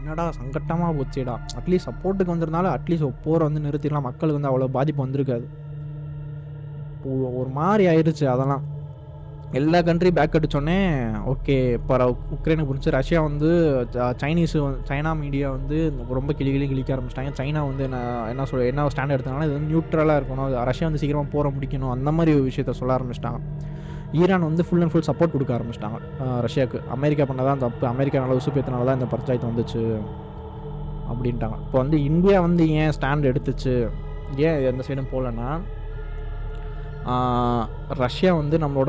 என்னடா 0.00 0.24
சங்கட்டமாக 0.40 0.92
போச்சுடா. 0.98 1.34
அட்லீஸ்ட் 1.58 1.88
சப்போர்ட்டுக்கு 1.88 2.34
வந்திருந்தாலும் 2.34 2.72
அட்லீஸ்ட் 2.76 3.22
போரை 3.26 3.42
வந்து 3.48 3.62
நிறுத்திடலாம். 3.66 4.06
மக்களுக்கு 4.08 4.38
வந்து 4.38 4.50
அவ்வளோ 4.50 4.68
பாதிப்பு 4.76 5.04
வந்திருக்காது. 5.06 5.46
ஒரு 7.40 7.50
மாதிரி 7.60 7.86
ஆயிடுச்சு 7.92 8.26
அதெல்லாம். 8.34 8.64
எல்லா 9.52 9.80
கண்ட்ரி 9.80 10.10
பேக் 10.10 10.40
அடிச்சோடனே 10.40 11.12
ஓகே 11.26 11.78
பரவ 11.86 12.10
உக்ரைனுக்கு 12.10 12.66
பிடிச்சி 12.74 12.90
ரஷ்யா 12.90 13.20
வந்து 13.20 13.86
ச- 13.92 13.96
சைனீஸ் 13.96 14.54
வந்து- 14.54 14.76
சைனா 14.88 15.18
மீடியா 15.18 15.50
வந்து 15.50 15.92
ரொம்ப 16.08 16.32
கிளி 16.32 16.52
கிளி 16.52 16.66
கிளிக்க 16.66 16.84
ஆரம்பிச்சிட்டாங்க. 16.84 17.32
சைனா 17.36 17.52
வந்து 17.52 17.82
என்ன 17.82 18.24
என்ன 18.28 18.44
சொல் 18.44 18.60
என்ன 18.60 18.86
ஸ்டாண்ட் 18.86 19.10
எடுத்தனால 19.10 19.42
இது 19.42 19.52
வந்து 19.52 19.78
நியூட்ரலாக 19.78 20.22
இருக்கணும். 20.22 20.64
ரஷ்யா 20.64 20.88
வந்து 20.88 20.98
சீக்கிரமாக 20.98 21.30
போகிற 21.30 21.50
முடிக்கணும். 21.50 21.90
அந்த 21.90 22.12
மாதிரி 22.12 22.40
ஒரு 22.40 22.50
விஷயத்த 22.50 22.70
சொல்ல 22.70 22.94
ஆரம்பிச்சிட்டாங்க. 22.94 23.38
ஈரான் 24.12 24.40
வந்து 24.40 24.64
ஃபுல் 24.64 24.80
அண்ட் 24.80 24.90
ஃபுல் 24.90 25.14
சப்போர்ட் 25.14 25.30
கொடுக்க 25.30 25.54
ஆரம்பிச்சிட்டாங்க. 25.54 26.44
ரஷ்யாவுக்கு. 26.44 26.88
அமெரிக்கா 26.88 27.24
பண்ணதான் 27.24 27.56
தப்பு. 27.56 27.86
அமெரிக்கா 27.86 28.18
நல்ல 28.18 28.34
உசுப்பேத்தினால 28.34 28.84
தான் 28.84 29.00
இந்த 29.00 29.04
பஞ்சாயத்து 29.04 29.48
வந்துச்சு 29.48 29.98
அப்படின்ட்டாங்க. 31.12 31.60
இப்போ 31.66 31.78
வந்து 31.78 32.04
இந்தியா 32.04 32.40
வந்து 32.40 32.70
ஏன் 32.70 32.90
ஸ்டாண்ட் 33.00 33.34
எடுத்துச்சு? 33.34 33.88
ஏன் 34.36 34.62
எந்த 34.62 34.84
சைடும் 34.86 35.06
போகலன்னா 35.12 35.60
ரஷ்யா 37.88 38.34
வந்து 38.34 38.58
நம்மளோட 38.58 38.88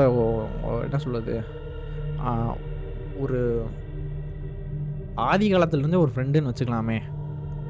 என்ன 0.81 0.97
சொல்கிறது 0.97 1.43
ஒரு 3.19 3.65
ஆதி 5.15 5.53
காலத்துலேருந்து 5.53 5.97
ஒரு 5.97 6.11
ஃப்ரெண்டுன்னு 6.15 6.53
வச்சுக்கலாமே. 6.53 7.01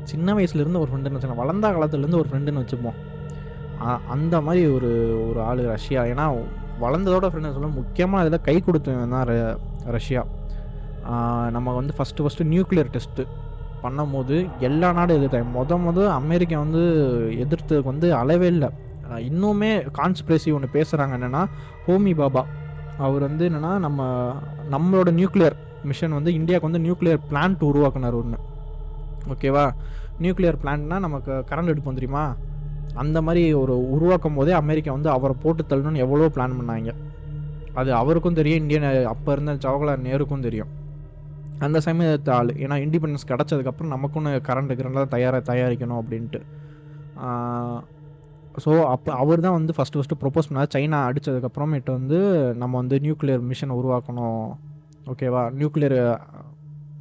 சின்ன 0.03 0.33
வயசுலேருந்து 0.33 0.79
ஒரு 0.79 0.89
ஃப்ரெண்டுன்னு 0.91 1.05
வச்சுக்கலாம். 1.05 1.35
வளர்ந்த 1.35 1.69
காலத்துலேருந்து 1.69 2.17
ஒரு 2.17 2.25
ஃப்ரெண்டுன்னு 2.31 2.67
வச்சுப்போம். 2.67 2.93
அந்த 4.09 4.41
மாதிரி 4.41 4.67
ஒரு 4.67 5.21
ஒரு 5.29 5.41
ஆள் 5.41 5.57
ரஷ்யா. 5.57 6.03
ஏன்னா 6.03 6.43
வளர்ந்ததோட 6.81 7.25
ஃப்ரெண்டு 7.25 7.51
சொல்ல 7.51 7.67
முக்கியமாக 7.67 8.25
இதில் 8.25 8.41
கை 8.41 8.59
கொடுத்தவன் 8.59 9.09
தான் 9.09 9.27
ர- 9.27 9.57
ரஷ்யா. 9.85 10.25
நம்ம 11.51 11.73
வந்து 11.73 11.93
ஃபஸ்ட்டு 11.97 12.21
ஃபஸ்ட்டு 12.21 12.43
நியூக்ளியர் 12.43 12.99
டெஸ்ட்டு 12.99 13.27
பண்ணும்போது 13.83 14.49
எல்லா 14.59 14.91
நாடும் 14.91 15.25
எதிர்த்தாங்க. 15.25 15.45
மொதல் 15.55 15.79
மொதல் 15.87 16.07
அமெரிக்கா 16.07 16.59
வந்து 16.59 16.79
எதிர்த்ததுக்கு 17.31 17.83
வந்து 17.83 18.13
அளவே 18.13 18.47
இல்லை. 18.47 18.69
இன்னுமே 19.29 19.71
கான்ஸ்பிரசி 19.99 20.49
ஒன்று 20.55 20.69
பேசுகிறாங்க 20.77 21.13
என்னென்னா 21.19 21.43
ஹோமி 21.87 22.13
பாபா. 22.21 22.43
அவர் 22.97 23.23
வந்து 23.27 23.43
என்னென்னா 23.49 23.71
நம்ம 23.85 24.01
நம்மளோட 24.71 25.11
நியூக்ளியர் 25.19 25.55
மிஷன் 25.83 26.17
வந்து 26.17 26.33
இந்தியாவுக்கு 26.33 26.69
வந்து 26.69 26.83
நியூக்ளியர் 26.87 27.21
பிளான்ட் 27.31 27.63
உருவாக்குனார் 27.69 28.17
ஒன்று 28.19 28.39
ஓகேவா 29.33 29.65
நியூக்ளியர் 30.21 30.59
பிளான்ட்னா 30.63 30.97
நமக்கு 30.99 31.33
கரண்ட் 31.49 31.71
எடுப்போம் 31.73 31.97
தெரியுமா? 31.99 32.23
அந்த 32.93 33.17
மாதிரி 33.21 33.53
ஒரு 33.53 33.75
உருவாக்கும் 33.89 34.33
போதே 34.33 34.51
அமெரிக்கா 34.51 34.91
வந்து 34.91 35.09
அவரை 35.09 35.35
போட்டு 35.41 35.63
தள்ளணும்னு 35.69 36.03
எவ்வளோ 36.05 36.25
பிளான் 36.35 36.57
பண்ணாங்க. 36.59 36.91
அது 37.73 37.89
அவருக்கும் 37.93 38.39
தெரியும் 38.39 38.61
இந்தியன் 38.61 39.05
அப்போ 39.13 39.31
இருந்த 39.31 39.53
ஜவஹர்லால் 39.65 40.05
நேருக்கும் 40.07 40.45
தெரியும். 40.47 40.71
அந்த 41.59 41.77
சமயத்து 41.85 42.29
ஆள் 42.29 42.51
ஏன்னா 42.63 42.75
இண்டிபெண்டன்ஸ் 42.85 43.29
கிடச்சதுக்கப்புறம் 43.31 43.93
நமக்குன்னு 43.95 44.31
கரண்ட் 44.49 44.77
கரண்ட்லாம் 44.79 45.13
தயாராக 45.15 45.53
தயாரிக்கணும் 45.53 45.99
அப்படின்ட்டு. 46.01 46.41
ஸோ 48.63 48.71
அப்போ 48.93 49.11
அவர் 49.21 49.43
தான் 49.45 49.55
வந்து 49.57 49.73
ஃபஸ்ட்டு 49.75 49.99
ஃபஸ்ட்டு 49.99 50.17
ப்ரொப்போஸ் 50.23 50.47
பண்ணார். 50.49 50.71
சைனா 50.75 50.97
அடித்ததுக்கப்புறமேட்டு 51.09 51.91
வந்து 51.97 52.19
நம்ம 52.61 52.73
வந்து 52.81 52.97
நியூக்ளியர் 53.05 53.43
மிஷன் 53.51 53.77
உருவாக்கணும். 53.79 54.43
ஓகேவா 55.13 55.41
நியூக்ளியர் 55.59 55.97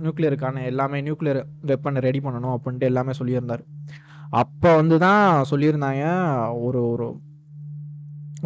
நியூக்ளியருக்கான 0.04 0.62
எல்லாமே 0.70 1.00
நியூக்ளியர் 1.08 1.40
வெப்பனை 1.70 2.00
ரெடி 2.06 2.20
பண்ணணும் 2.26 2.54
அப்படின்ட்டு 2.56 2.88
எல்லாமே 2.90 3.12
சொல்லியிருந்தார். 3.20 3.62
அப்போ 4.42 4.70
வந்து 4.80 4.96
தான் 5.06 5.24
சொல்லியிருந்தாங்க 5.50 6.04
ஒரு 6.66 6.80
ஒரு 6.92 7.06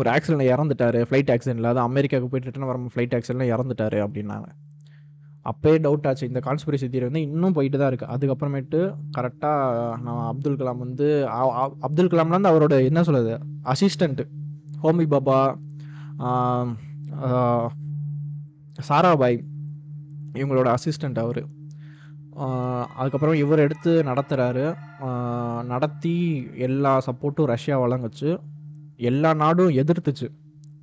ஒரு 0.00 0.08
ஆக்சிடென்ட்ல 0.14 0.46
இறந்துட்டாரு. 0.54 1.00
ஃப்ளைட் 1.08 1.32
ஆக்சிடென்ட்ல 1.34 1.72
அது 1.72 1.80
அமெரிக்காவுக்கு 1.88 2.30
போயிட்டு 2.30 2.50
ரிட்டர்ன் 2.50 2.70
வரும் 2.70 2.90
ஃப்ளைட் 2.94 3.14
ஆக்சிடென்ட்ல 3.18 3.46
இறந்துட்டாரு 3.54 4.00
அப்படின்னாங்க. 4.06 4.48
அப்போயே 5.50 5.76
டவுட் 5.84 6.06
ஆச்சு. 6.08 6.28
இந்த 6.30 6.40
கான்ஸ்பிரசி 6.46 6.86
தியரி 6.92 7.06
வந்து 7.08 7.22
இன்னும் 7.28 7.56
போயிட்டு 7.56 7.78
தான் 7.80 7.90
இருக்குது 7.90 8.12
அதுக்கப்புறமேட்டு 8.14 8.78
கரெக்டாக 9.16 9.98
நான் 10.06 10.24
அப்துல் 10.32 10.58
கலாம் 10.60 10.82
வந்து 10.84 11.08
அப்துல் 11.86 12.10
கலாம்லாம் 12.12 12.36
வந்து 12.38 12.52
அவரோட 12.52 12.76
என்ன 12.90 13.02
சொல்கிறது 13.08 13.34
அசிஸ்டண்ட்டு 13.72 14.26
ஹோமி 14.84 15.06
பாபா 15.14 15.38
சாராபாய் 18.88 19.38
இவங்களோட 20.40 20.68
அசிஸ்டண்ட் 20.76 21.18
அவர். 21.24 21.42
அதுக்கப்புறம் 22.98 23.38
இவர் 23.42 23.62
எடுத்து 23.66 23.92
நடத்துகிறாரு 24.08 24.64
நடத்தி 25.70 26.14
எல்லா 26.66 26.92
சப்போர்ட்டும் 27.06 27.50
ரஷ்யா 27.52 27.76
வழங்குச்சு. 27.82 28.30
எல்லா 29.08 29.30
நாடும் 29.42 29.76
எதிர்த்துச்சு. 29.82 30.28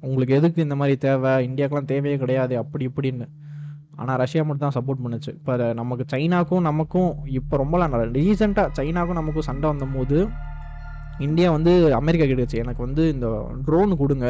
உங்களுக்கு 0.06 0.38
எதுக்கு 0.39 0.65
இந்த 0.65 0.76
மாதிரி 0.80 0.95
தேவை? 1.06 1.32
இந்தியாக்கெலாம் 1.49 1.91
தேவையே 1.91 2.17
கிடையாது. 2.23 2.56
அப்படி 2.63 2.84
இப்படின்னு. 2.91 3.28
ஆனால் 4.01 4.17
ரஷ்யா 4.21 4.43
மட்டும் 4.49 4.65
தான் 4.67 4.77
சப்போர்ட் 4.77 5.03
பண்ணுச்சு. 5.03 5.32
இப்போ 5.39 5.73
நமக்கு 5.79 6.06
சைனாக்கும் 6.13 6.65
நமக்கும் 6.69 7.12
இப்போ 7.39 7.58
ரொம்ப 7.63 7.88
ரீசெண்டாக 8.19 8.67
சைனாக்கும் 8.79 9.19
நமக்கும் 9.21 9.47
சண்டை 9.49 9.67
வந்தபோது 9.71 10.17
இந்தியா 11.25 11.47
வந்து 11.56 11.71
அமெரிக்கா 12.01 12.25
கிட்டச்சு. 12.29 12.58
எனக்கு 12.63 12.82
வந்து 12.88 13.03
இந்த 13.15 13.27
ட்ரோன் 13.67 13.91
கொடுங்க. 14.01 14.27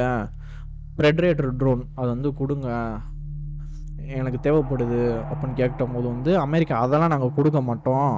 ப்ரெட்ரேட்டர் 0.97 1.51
ட்ரோன் 1.61 1.83
அது 1.99 2.09
வந்து 2.15 2.31
கொடுங்க. 2.39 2.69
எனக்கு 4.19 4.39
தேவைப்படுது 4.45 5.01
அப்படின்னு 5.29 5.59
கேட்ட 5.59 5.85
போது 5.93 6.05
வந்து 6.15 6.31
அமெரிக்கா 6.45 6.79
அதெல்லாம் 6.85 7.13
நாங்கள் 7.13 7.35
கொடுக்க 7.37 7.59
மாட்டோம். 7.69 8.11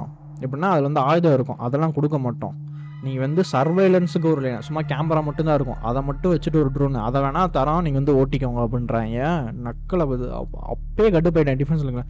எப்படின்னா 0.44 0.70
அதில் 0.72 0.88
வந்து 0.90 1.04
ஆயுதம் 1.10 1.36
இருக்கும். 1.36 1.60
அதெல்லாம் 1.66 1.94
கொடுக்க 1.98 2.18
மாட்டோம். 2.24 2.56
நீங்கள் 3.02 3.22
வந்து 3.22 3.42
சர்வைலன்ஸுக்கு 3.52 4.30
ஒரு 4.30 4.62
சும்மா 4.62 4.80
கேமரா 4.80 5.22
மட்டும்தான் 5.22 5.54
இருக்கும். 5.54 5.82
அதை 5.82 6.02
மட்டும் 6.02 6.34
வச்சுட்டு 6.34 6.56
ஒரு 6.56 6.70
ட்ரோன் 6.74 6.94
அதை 6.94 7.20
வேணால் 7.20 7.50
தரோம் 7.52 7.82
நீங்கள் 7.82 8.04
வந்து 8.04 8.26
ஓட்டிக்கோங்க 8.26 8.68
அப்படின்றாங்க. 8.68 9.44
நக்கலை 9.64 10.08
வந்து 10.08 10.16
அப்- 10.16 10.68
அப்பயே 10.68 11.00
கட்டுப்பாயிட்டேன் 11.00 11.64
டிஃபென்ஸ் 11.64 11.82
இல்லைங்களா 11.82 12.02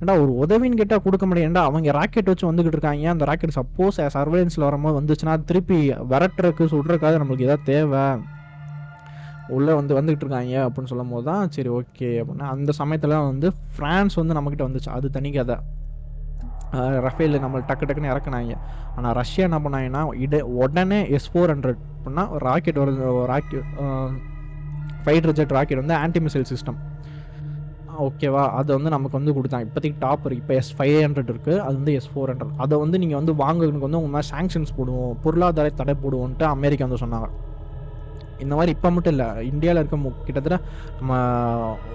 ஏன்டா 0.00 0.28
ஒரு 0.28 0.46
உதவின்னு 0.46 0.72
கேட்டால் 0.72 1.02
கொடுக்க 1.02 1.26
முடியாதுடா 1.26 1.54
அவங்க 1.54 1.90
ராக்கெட் 1.90 2.24
வச்சு 2.24 2.52
வந்துக்கிட்டு 2.52 2.66
இருக்காங்க. 2.66 3.10
அந்த 3.10 3.24
ராக்கெட் 3.24 3.58
சப்போஸ் 3.60 4.08
சர்வைலன்ஸில் 4.14 4.60
வரும்போது 4.60 5.00
வந்துச்சுன்னா 5.00 5.44
திருப்பி 5.44 5.90
விரட்டுறக்கு 5.90 6.66
சுடுறதுக்காக 6.66 7.20
நம்மளுக்கு 7.20 7.38
எதாவது 7.38 7.62
தேவை. 7.64 8.00
உள்ளே 9.48 9.72
வந்து 9.72 10.02
வந்துக்கிட்டு 10.02 10.24
இருக்காங்க 10.24 10.70
அப்படின்னு 10.70 10.84
சொல்லும் 10.84 11.08
போது 11.08 11.24
தான் 11.24 11.50
சரி 11.50 11.68
ஓகே 11.68 11.84
அப்படின்னா. 11.98 12.42
அந்த 12.42 12.72
சமயத்தில் 12.72 13.10
வந்து 13.10 13.52
ஃப்ரான்ஸ் 13.78 14.10
வந்து 14.14 14.34
நம்மக்கிட்ட 14.34 14.68
வந்துச்சு. 14.68 14.88
அது 14.88 15.10
தனி 15.10 15.32
கதை. 15.32 15.56
ரஃபேல் 16.72 17.40
நம்ம 17.40 17.58
டக்கு 17.58 17.82
டக்குன்னு 17.86 18.16
இறக்குனாங்க. 18.16 18.56
ஆனால் 18.96 19.12
ரஷ்யா 19.12 19.46
என்ன 19.46 19.58
பண்ணாங்கன்னா 19.58 20.20
இட 20.20 20.46
உடனே 20.46 21.10
எஸ் 21.10 21.30
ஃபோர் 21.34 21.40
ஹண்ட்ரட் 21.40 21.76
அப்படின்னா 22.04 22.38
ராக்கெட் 22.38 22.78
வருது 22.78 23.24
ராக்கெட் 23.24 23.60
ஃபைட்டர் 25.04 25.32
ஜெட் 25.32 25.50
ராக்கெட் 25.50 25.78
வந்து 25.78 25.94
ஆன்டி 25.94 26.20
மிசைல் 26.20 26.44
சிஸ்டம் 26.54 26.74
ஓகேவா 28.00 28.48
அதை 28.48 28.74
வந்து 28.74 28.90
நமக்கு 28.90 29.22
வந்து 29.22 29.32
கொடுத்தாங்க. 29.32 29.60
இப்போதைக்கு 29.60 29.94
டாப் 29.98 30.26
இருக்குது 30.26 30.32
இப்போ 30.32 30.54
எஸ் 30.54 30.74
ஃபைவ் 30.78 31.08
ஹண்ட்ரட் 31.08 31.34
இருக்குது 31.34 31.58
அது 31.58 31.74
வந்து 31.74 31.94
எஸ் 31.94 32.08
ஃபோர் 32.14 32.22
ஹண்ட்ரட் 32.22 32.50
அதை 32.56 32.78
வந்து 32.78 32.98
நீங்கள் 32.98 33.16
வந்து 33.16 33.32
வாங்குறதுக்கு 33.32 33.78
வந்து 33.78 34.02
உங்கள் 34.02 34.22
மாதிரி 34.22 34.36
சாங்ஷன்ஸ் 34.36 34.80
போடுவோம். 34.80 35.16
பொருளாதார 35.22 35.68
தடை 35.68 35.96
போடுவோன்ட்டு 36.02 36.42
அமெரிக்கா 36.42 36.86
வந்து 36.86 37.06
சொன்னாங்க. 37.06 37.28
இந்த 38.38 38.54
மாதிரி 38.54 38.72
இப்போ 38.72 38.90
மட்டும் 38.90 39.18
இல்லை. 39.18 39.46
இந்தியாவில் 39.46 39.86
இருக்க 39.86 40.08
மு- 40.08 40.24
கிட்டத்தட்ட 40.24 40.64
நம்ம 40.98 41.16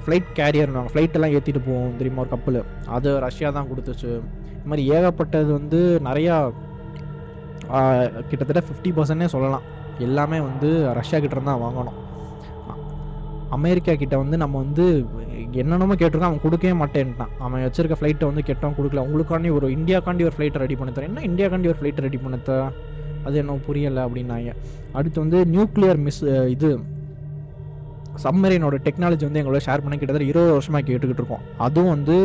ஃப்ளைட் 0.05 0.25
கேரியர் 0.35 0.85
ஃப்ளைட்டெல்லாம் 0.93 1.39
ஏற்றிட்டு 1.39 1.61
போவோம் 1.65 1.97
தெரியுமா 1.97 2.19
ஒரு 2.19 2.29
கப்பல் 2.29 2.63
அது 2.87 3.19
ரஷ்யா 3.19 3.49
தான் 3.49 3.65
கொடுத்துச்சு. 3.65 4.21
இந்த 4.63 4.71
மாதிரி 4.71 4.83
ஏகப்பட்டது 4.95 5.49
வந்து 5.57 5.79
நிறையா 6.05 6.35
கிட்டத்தட்ட 8.29 8.61
ஃபிஃப்டி 8.67 8.89
பர்சன்டே 8.97 9.27
சொல்லலாம். 9.33 9.65
எல்லாமே 10.05 10.37
வந்து 10.45 10.69
ரஷ்யா 10.97 11.17
கிட்ட 11.23 11.41
தான் 11.49 11.63
வாங்கணும். 11.63 11.97
அமெரிக்கா 13.57 13.93
கிட்ட 14.01 14.15
வந்து 14.21 14.37
நம்ம 14.43 14.55
வந்து 14.65 14.85
என்னென்னமோ 15.61 15.95
கேட்டிருக்கோம் 16.01 16.29
அவன் 16.29 16.43
கொடுக்கவே 16.45 16.73
மாட்டேன்ட்டான். 16.81 17.33
அவன் 17.45 17.63
வச்சிருக்க 17.65 17.95
ஃப்ளைட்டை 17.99 18.27
வந்து 18.29 18.43
கெட்டவன் 18.49 18.77
கொடுக்கல. 18.77 19.03
உங்களுக்காண்டி 19.07 19.49
ஒரு 19.57 19.67
இந்தியாக்காண்டி 19.77 20.25
ஒரு 20.29 20.35
ஃப்ளைட்டை 20.37 20.61
ரெடி 20.63 20.75
பண்ணி 20.79 20.93
தரேன். 20.93 21.09
என்ன 21.11 21.25
இந்தியாக்காண்டி 21.31 21.69
ஒரு 21.71 21.79
ஃப்ளைட்டை 21.79 22.03
ரெடி 22.07 22.19
பண்ண 22.23 22.37
அது 23.27 23.35
என்ன 23.41 23.57
புரியலை 23.67 24.01
அப்படின்னாங்க. 24.07 24.53
அடுத்து 24.99 25.17
வந்து 25.23 25.39
நியூக்ளியர் 25.55 25.99
மிஸ் 26.05 26.23
இது 26.55 26.69
சம்மரினோட 28.23 28.77
டெக்னாலஜி 28.87 29.25
வந்து 29.27 29.41
எங்களோட 29.41 29.61
ஷேர் 29.67 29.83
பண்ண 29.83 29.95
கிட்டத்தட்ட 29.99 30.31
இருபது 30.31 30.55
வருஷமாக 30.55 30.83
கேட்டுக்கிட்டு 30.87 31.21
இருக்கோம். 31.23 31.45
அதுவும் 31.65 31.93
வந்து 31.95 32.15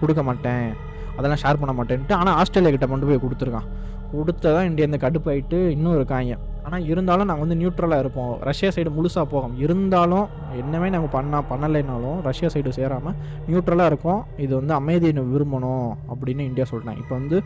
கொடுக்க 0.00 0.22
மாட்டேன். 0.28 0.66
அதெல்லாம் 1.16 1.42
ஷேர் 1.44 1.60
பண்ண 1.62 1.72
மாட்டேன்ட்டு 1.80 2.14
ஆனால் 2.20 2.36
ஆஸ்திரேலியா 2.40 2.72
கிட்ட 2.76 2.86
கொண்டு 2.92 3.08
போய் 3.08 3.24
கொடுத்துருக்கான். 3.24 3.68
கொடுத்ததான் 4.12 4.68
இந்தியா 4.68 4.86
இந்த 4.90 4.98
கடுப்பாயிட்டு 5.02 5.58
இன்னும் 5.74 5.96
இருக்காங்க. 5.98 6.36
ஆனால் 6.66 6.86
இருந்தாலும் 6.90 7.28
நாங்கள் 7.28 7.44
வந்து 7.44 7.58
நியூட்ரலாக 7.60 8.02
இருப்போம். 8.04 8.32
ரஷ்யா 8.48 8.70
சைடு 8.76 8.90
முழுசாக 8.96 9.26
போகும் 9.34 9.54
இருந்தாலும் 9.64 10.26
என்னமே 10.60 10.88
நாங்கள் 10.94 11.12
பண்ணால் 11.16 11.46
பண்ணலைனாலும் 11.50 12.18
ரஷ்யா 12.28 12.48
சைடு 12.54 12.70
சேராமல் 12.78 13.16
நியூட்ரலாக 13.48 13.90
இருக்கோம். 13.92 14.20
இது 14.44 14.52
வந்து 14.60 14.74
அமைதியை 14.80 15.24
விரும்பணும் 15.34 15.88
அப்படின்னு 16.12 16.48
இந்தியா 16.50 16.66
சொல்லிட்டாங்க 16.72 17.02
இப்போ 17.04 17.14
வந்து 17.20 17.38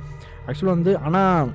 ஆக்சுவலாக 0.46 0.76
வந்து 0.78 0.94
ஆனால் 1.06 1.50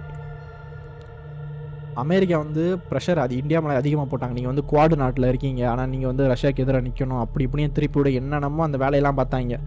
அமெரிக்கா 2.03 2.37
வந்து 2.43 2.63
ப்ரெஷர் 2.89 3.21
அது 3.23 3.33
இந்தியா 3.41 3.59
மேலே 3.63 3.75
அதிகமாக 3.81 4.07
போட்டாங்க. 4.11 4.35
நீங்கள் 4.37 4.51
வந்து 4.51 4.65
குவாடு 4.71 4.95
நாட்டில் 5.01 5.27
இருக்கீங்க. 5.29 5.61
ஆனால் 5.71 5.89
நீங்கள் 5.93 6.09
வந்து 6.11 6.25
ரஷ்யாவுக்கு 6.31 6.63
எதிராக 6.65 6.83
நிற்கணும் 6.87 7.21
அப்படி 7.23 7.45
இப்படியும் 7.47 7.73
திருப்பி 7.77 7.99
விட. 7.99 8.11
என்னென்னமோ 8.19 8.63
அந்த 8.67 8.79
வேலையெல்லாம் 8.83 9.19
பார்த்தாங்க. 9.21 9.57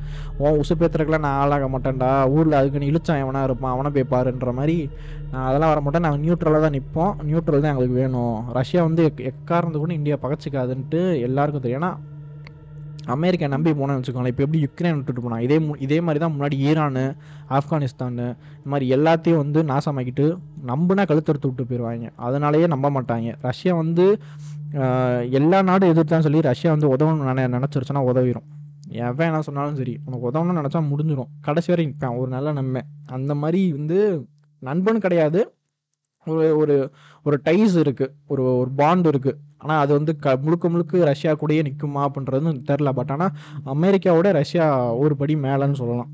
உன் 0.43 0.61
உசுப்பேத்துறதுக்குலாம் 0.63 1.27
நான் 1.29 1.41
ஆளாக 1.43 1.69
மாட்டேன்டா. 1.75 2.11
ஊரில் 2.37 2.59
அதுக்குன்னு 2.61 2.91
இழுச்சான் 2.93 3.23
எவனா 3.25 3.43
இருப்பான்? 3.49 3.75
அவனை 3.77 3.93
போய் 3.97 4.13
பாருன்ற 4.15 4.53
மாதிரி 4.61 4.79
நான் 5.33 5.47
அதெல்லாம் 5.49 5.73
வர 5.73 5.83
மாட்டேன். 5.85 6.07
நாங்கள் 6.07 6.25
நியூட்ரலாக 6.25 6.63
தான் 6.67 6.77
நிற்போம் 6.79 7.15
நியூட்ரல் 7.29 7.65
தான் 7.65 7.73
எங்களுக்கு 7.75 8.01
வேணும். 8.03 8.39
ரஷ்யா 8.61 8.83
வந்து 8.89 9.05
எக் 9.11 9.27
எக்காரணத்து 9.33 9.85
கூட 9.85 9.95
இந்தியா 10.01 10.19
பகச்சிக்காதுன்ட்டு 10.25 11.03
எல்லாருக்கும் 11.29 11.65
தெரியும். 11.67 11.83
ஏன்னா 11.83 11.93
அமெரிக்கா 13.15 13.47
நம்பி 13.55 13.71
போனேன்னு 13.79 14.01
வச்சுக்கோங்களேன். 14.01 14.35
இப்போ 14.35 14.45
எப்படி 14.45 14.61
யுக்ரைன் 14.67 14.97
விட்டுட்டு 14.99 15.23
போனான் 15.25 15.43
இதே 15.47 15.57
இதே 15.87 15.99
மாதிரி 16.07 16.21
தான் 16.25 16.35
முன்னாடி 16.35 16.57
ஈரானு 16.69 17.05
ஆப்கானிஸ்தானு 17.59 18.27
இந்த 18.57 18.69
மாதிரி 18.73 18.87
எல்லாத்தையும் 18.97 19.43
வந்து 19.43 19.63
நாசமாக்கிட்டு 19.71 20.27
நம்பினா 20.71 21.05
கழுத்தறுத்து 21.11 21.51
விட்டு 21.51 21.69
போயிடுவாங்க 21.71 22.11
அதனாலேயே 22.27 22.67
நம்ப 22.75 22.91
மாட்டாங்க. 22.97 23.35
ரஷ்யா 23.49 23.75
வந்து 23.83 24.07
எல்லா 25.39 25.61
நாடும் 25.71 25.93
எதிர்த்தான்னு 25.95 26.27
சொல்லி 26.27 26.43
ரஷ்யா 26.51 26.71
வந்து 26.77 26.93
உதவணும் 26.95 27.31
நினை 27.31 27.45
நினச்சிருச்சுன்னா 27.57 28.05
உதவிடும் 28.11 28.49
எவன் 29.09 29.29
என்ன 29.31 29.41
சொன்னாலும் 29.49 29.79
சரி 29.81 29.95
உனக்கு 30.07 30.29
உதவணும்னு 30.31 30.61
நினச்சா 30.61 30.81
முடிஞ்சிடும் 30.93 31.31
கடைசி 31.47 31.71
வரை 31.73 31.85
இப்போ 31.91 32.09
ஒரு 32.21 32.31
நல்ல 32.37 32.53
நன்மை 32.59 32.83
அந்த 33.17 33.35
மாதிரி 33.43 33.61
வந்து 33.79 33.99
நண்பன் 34.63 35.05
கிடையாது. 35.05 35.41
ஒரு 36.27 36.45
ஒரு 36.57 36.75
ஒரு 37.27 37.37
டைஸ் 37.47 37.77
இருக்குது 37.85 38.13
ஒரு 38.33 38.43
ஒரு 38.61 38.71
பாண்ட் 38.81 39.07
இருக்குது 39.13 39.39
ஆனால் 39.63 39.81
அது 39.85 39.93
வந்து 39.99 40.13
க 40.25 40.37
முழுக்க 40.45 40.69
முழுக்க 40.75 41.11
ரஷ்யா 41.11 41.33
கூடயே 41.41 41.63
நிற்குமா 41.69 42.01
அப்படின்றது 42.07 42.53
தெரில 42.71 42.93
பட் 42.99 43.13
ஆனால் 43.17 43.35
அமெரிக்காவோட 43.75 44.31
ரஷ்யா 44.41 44.67
ஒரு 45.03 45.15
படி 45.21 45.37
மேலேன்னு 45.47 45.81
சொல்லலாம். 45.83 46.11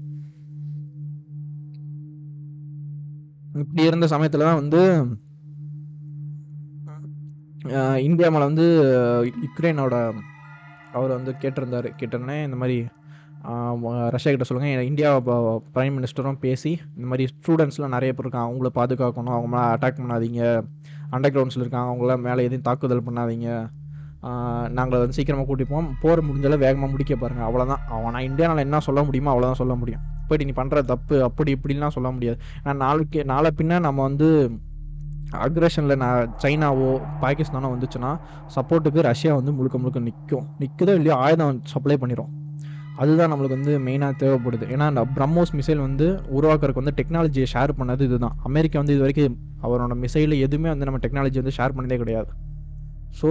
இப்படி 3.62 3.82
இருந்த 3.90 4.06
சமயத்தில் 4.14 4.48
தான் 4.48 4.60
வந்து 4.62 4.82
இந்தியா 8.08 8.28
மேலே 8.34 8.44
வந்து 8.50 8.66
யுக்ரைனோட 9.44 9.94
அவர் 10.96 11.16
வந்து 11.16 11.32
கேட்டிருந்தார். 11.42 11.88
கேட்டோன்னே 12.00 12.36
இந்த 12.48 12.56
மாதிரி 12.60 12.76
ரஷ்யா 14.14 14.30
கிட்ட 14.32 14.46
சொல்லுங்கள் 14.48 14.88
இந்தியா 14.90 15.10
பிரைம் 15.74 15.96
மினிஸ்டரும் 15.96 16.40
பேசி 16.44 16.72
இந்த 16.96 17.06
மாதிரி 17.10 17.24
ஸ்டூடெண்ட்ஸ்லாம் 17.32 17.94
நிறைய 17.96 18.12
பேர் 18.12 18.24
இருக்காங்க. 18.24 18.48
அவங்கள 18.50 18.70
பாதுகாக்கணும். 18.78 19.36
அவங்கள 19.38 19.60
அட்டாக் 19.74 20.00
பண்ணாதீங்க. 20.00 20.42
அண்டர் 21.14 21.32
கிரவுண்ட்ஸில் 21.34 21.64
இருக்காங்க. 21.64 21.88
அவங்கள 21.90 22.14
மேலே 22.26 22.44
எதையும் 22.48 22.66
தாக்குதல் 22.68 23.06
பண்ணாதீங்க. 23.08 23.48
நாங்கள் 24.78 25.00
வந்து 25.02 25.16
சீக்கிரமாக 25.16 25.46
கூட்டிப்போம் 25.48 25.88
போர் 26.02 26.20
முடிஞ்சளவு 26.28 26.62
வேகமாக 26.64 26.90
முடிக்க 26.92 27.16
பாருங்கள் 27.22 27.46
அவ்வளோதான் 27.48 27.82
அவன் 27.96 28.14
நான் 28.14 28.28
இந்தியாவில் 28.30 28.64
என்ன 28.66 28.80
சொல்ல 28.86 29.02
முடியுமோ 29.08 29.30
அவ்வளோதான் 29.32 29.60
சொல்ல 29.62 29.74
முடியும். 29.82 30.02
போயிட்டு 30.28 30.48
நீ 30.48 30.54
பண்ணுற 30.60 30.78
தப்பு 30.92 31.16
அப்படி 31.26 31.50
இப்படிலாம் 31.56 31.94
சொல்ல 31.96 32.08
முடியாது. 32.16 32.38
ஏன்னா 32.62 32.74
நாளைக்கு 32.84 33.20
நாளை 33.32 33.52
பின்ன 33.60 33.78
நம்ம 33.86 34.02
வந்து 34.08 34.28
அக்ரஷனில் 35.46 36.00
நான் 36.02 36.34
சைனாவோ 36.42 36.90
பாகிஸ்தானோ 37.22 37.70
வந்துச்சுன்னா 37.74 38.10
சப்போர்ட்டுக்கு 38.54 39.00
ரஷ்யா 39.10 39.32
வந்து 39.38 39.52
முழுக்க 39.58 39.78
முழுக்க 39.82 40.00
நிற்கும் 40.08 40.46
நிற்குதோ 40.62 40.94
இல்லையோ 41.00 41.16
ஆயுதம் 41.24 41.58
சப்ளை 41.72 41.96
பண்ணிடும் 42.02 42.30
அதுதான் 43.02 43.30
நம்மளுக்கு 43.32 43.56
வந்து 43.58 43.74
மெயினாக 43.86 44.14
தேவைப்படுது. 44.22 44.64
ஏன்னா 44.74 44.86
அந்த 44.92 45.02
பிரம்மோஸ் 45.16 45.52
மிசைல் 45.58 45.82
வந்து 45.86 46.06
உருவாக்குறதுக்கு 46.38 46.82
வந்து 46.82 46.96
டெக்னாலஜியை 47.00 47.46
ஷேர் 47.54 47.72
பண்ணது 47.80 48.02
இதுதான். 48.08 48.36
அமெரிக்கா 48.48 48.80
வந்து 48.82 48.94
இது 48.96 49.04
வரைக்கும் 49.04 49.36
அவரோட 49.66 49.96
மிசைலில் 50.04 50.42
எதுவுமே 50.46 50.68
வந்து 50.72 50.88
நம்ம 50.88 51.00
டெக்னாலஜி 51.04 51.40
வந்து 51.42 51.54
ஷேர் 51.58 51.76
பண்ணதே 51.76 51.98
கிடையாது. 52.02 52.30
ஸோ 53.20 53.30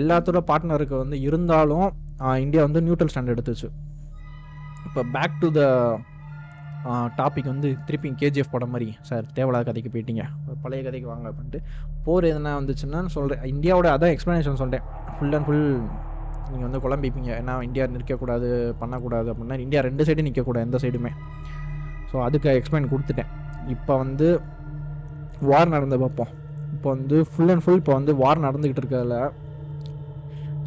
எல்லாத்தோட 0.00 0.40
பார்ட்னருக்கு 0.50 0.96
வந்து 1.04 1.16
இருந்தாலும் 1.28 1.86
இந்தியா 2.44 2.62
வந்து 2.68 2.82
நியூட்ரல் 2.86 3.10
ஸ்டாண்ட் 3.12 3.32
எடுத்துச்சு. 3.34 3.68
இப்போ 4.86 5.00
பேக் 5.16 5.40
டு 5.42 5.48
த 5.58 5.62
டாபிக் 7.18 7.50
வந்து 7.54 7.68
திருப்பி 7.88 8.08
கேஜிஎஃப் 8.20 8.54
படம் 8.54 8.72
மாதிரி 8.74 8.88
சார் 9.08 9.26
தேவையில்லாத 9.36 9.64
கதைக்கு 9.68 9.90
போயிட்டீங்க. 9.94 10.22
ஒரு 10.46 10.56
பழைய 10.62 10.80
கதைக்கு 10.86 11.08
வாங்க 11.10 11.26
அப்படின்ட்டு. 11.30 11.60
போர் 12.06 12.30
எதுனா 12.30 12.54
வந்துச்சுன்னா 12.60 13.00
சொல்கிறேன் 13.16 13.44
இந்தியாவோட 13.54 13.88
அதான் 13.96 14.14
எக்ஸ்ப்ளனேஷன் 14.14 14.60
சொல்கிறேன் 14.62 14.86
ஃபுல் 15.18 15.36
அண்ட் 15.38 15.46
ஃபுல் 15.48 15.68
நீங்கள் 16.50 16.68
வந்து 16.68 16.82
குழம்பிப்பீங்க. 16.84 17.30
ஏன்னா 17.40 17.62
இந்தியா 17.62 17.86
நிற்கக்கூடாது 17.86 18.74
பண்ணக்கூடாது 18.78 19.32
அப்படின்னா 19.32 19.58
இந்தியா 19.58 19.82
ரெண்டு 19.82 20.04
சைடும் 20.04 20.28
நிற்கக்கூடாது 20.28 20.64
எந்த 20.64 20.78
சைடுமே 20.82 21.12
ஸோ 22.12 22.22
அதுக்கு 22.22 22.62
எக்ஸ்பிளைன் 22.62 22.90
கொடுத்துட்டேன். 22.92 23.30
இப்போ 23.66 23.96
வந்து 23.96 24.40
வார் 25.40 25.68
நடந்து 25.68 25.98
பார்ப்போம். 25.98 26.28
இப்போ 26.72 26.90
வந்து 26.90 27.24
ஃபுல் 27.24 27.48
அண்ட் 27.48 27.62
ஃபுல் 27.62 27.74
இப்போ 27.74 27.92
வந்து 27.92 28.16
வார் 28.16 28.40
நடந்துக்கிட்டு 28.40 28.82
இருக்கிறதுல 28.82 29.16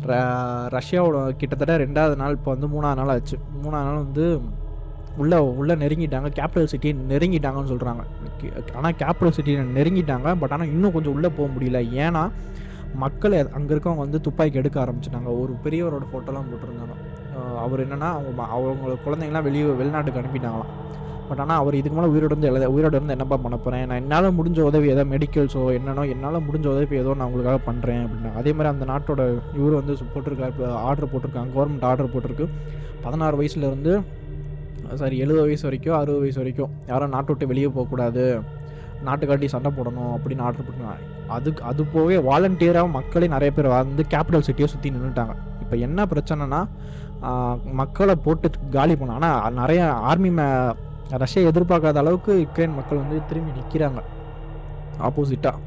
ர- 0.06 0.78
ரஷ்யாவோட 0.78 1.30
கிட்டத்தட்ட 1.36 1.78
ரெண்டாவது 1.78 2.16
நாள் 2.16 2.32
இப்போ 2.32 2.56
வந்து 2.56 2.68
மூணாவது 2.68 2.96
நாள் 2.96 3.08
ஆச்சு. 3.08 3.38
மூணாவது 3.64 3.88
நாள் 3.90 4.04
வந்து 4.04 4.26
உள்ளே 5.18 5.38
உள்ளே 5.38 5.76
நெருங்கிட்டாங்க. 5.76 6.30
கேபிட்டல் 6.40 6.66
சிட்டி 6.66 6.94
நெருங்கிட்டாங்கன்னு 6.94 7.72
சொல்கிறாங்க 7.74 8.02
ஆனால் 8.74 8.94
கேபிட்டல் 8.94 9.36
சிட்டியை 9.38 9.64
நெருங்கிட்டாங்க. 9.78 10.36
பட் 10.40 10.52
ஆனால் 10.52 10.68
இன்னும் 10.68 10.92
கொஞ்சம் 10.92 11.14
உள்ளே 11.14 11.30
போக 11.30 11.48
முடியல. 11.54 11.80
ஏன்னா 12.06 12.24
மக்கள் 13.04 13.36
அங்கே 13.58 13.72
இருக்கவங்க 13.74 14.04
வந்து 14.06 14.20
துப்பாக்கி 14.26 14.60
எடுக்க 14.62 14.78
ஆரம்பிச்சிட்டாங்க. 14.84 15.30
ஒரு 15.42 15.54
பெரியவரோட 15.64 16.06
ஃபோட்டோலாம் 16.12 16.50
போட்டிருந்தாங்க. 16.52 16.96
அவர் 17.64 17.84
என்னென்னா 17.86 18.10
அவங்க 18.18 18.42
அவங்களோட 18.56 18.98
குழந்தைங்களாம் 19.06 19.48
வெளியே 19.48 19.64
வெளிநாட்டுக்கு 19.82 20.22
அனுப்பிட்டாங்களாம். 20.22 20.74
பட் 21.30 21.40
ஆனால் 21.44 21.60
அவர் 21.62 21.78
இதுக்கு 21.78 21.98
மேலே 21.98 22.10
உயிரோடு 22.14 22.36
வந்து 22.36 22.50
எழுத 22.50 22.66
உயிரோடு 22.74 22.98
இருந்து 22.98 23.16
என்னப்பா 23.16 23.38
பண்ண 23.44 23.56
போகிறேன் 23.62 23.88
நான் 23.90 24.02
என்னால் 24.02 24.28
முடிஞ்ச 24.40 24.60
உதவி 24.70 24.88
ஏதோ 24.96 25.04
மெடிக்கல்ஸோ 25.14 25.62
என்னென்னோ 25.78 26.04
என்னால் 26.14 26.38
முடிஞ்ச 26.48 26.68
உதவி 26.74 27.00
ஏதோ 27.04 27.16
நான் 27.20 27.28
உங்களுக்காக 27.30 27.60
பண்ணுறேன் 27.70 28.04
அப்படின்னா 28.06 28.32
அதே 28.42 28.52
மாதிரி 28.58 28.72
அந்த 28.74 28.86
நாட்டோட 28.92 29.24
இவர் 29.60 29.80
வந்து 29.80 29.96
போட்டிருக்காரு 30.14 30.54
இப்போ 30.56 30.68
ஆர்டர் 30.90 31.12
போட்டிருக்காங்க 31.14 31.52
கவர்மெண்ட் 31.58 31.88
ஆர்டர் 31.92 32.14
போட்டிருக்கு. 32.16 32.48
பதினாறு 33.06 33.40
வயசுலேருந்து 33.42 33.96
சாரி 35.02 35.18
எழுபது 35.26 35.48
வயசு 35.48 35.68
வரைக்கும் 35.70 35.98
அறுபது 36.02 36.24
வயசு 36.26 36.42
வரைக்கும் 36.44 36.72
யாரும் 36.92 37.14
நாட்டை 37.16 37.32
விட்டு 37.34 37.52
வெளியே 37.54 37.70
போகக்கூடாது. 37.78 38.26
நாட்டுக்காட்டி 39.10 39.48
சண்டை 39.56 39.72
போடணும் 39.80 40.14
அப்படின்னு 40.18 40.46
ஆர்டர் 40.48 40.68
போட்டுருக்காங்க. 40.68 41.15
அதுக்கு 41.28 41.62
அது 41.64 41.82
போகவே 41.94 42.18
வாலண்டியராக 42.30 42.88
மக்களே 42.98 43.28
நிறைய 43.28 43.52
பேர் 43.52 43.70
வந்து 43.74 44.04
கேபிட்டல் 44.14 44.48
சிட்டியை 44.48 44.68
சுற்றி 44.74 44.90
நின்றுட்டாங்க 44.96 45.34
இப்போ 45.64 45.76
என்ன 45.88 46.00
பிரச்சனைனா 46.12 46.62
மக்களை 47.82 48.16
போட்டு 48.26 48.48
காலி 48.76 48.96
பண்ண 48.96 49.14
ஆனால் 49.20 49.56
நிறைய 49.62 49.82
ஆர்மி 50.10 50.32
மே 50.40 50.48
ரஷ்யா 51.24 51.42
எதிர்பார்க்காத 51.52 51.98
அளவுக்கு 52.04 52.34
யுக்ரைன் 52.44 52.78
மக்கள் 52.80 53.02
வந்து 53.04 53.18
திரும்பி 53.30 53.58
நிற்கிறாங்க 53.60 54.00
ஆப்போசிட்டாக 55.08 55.58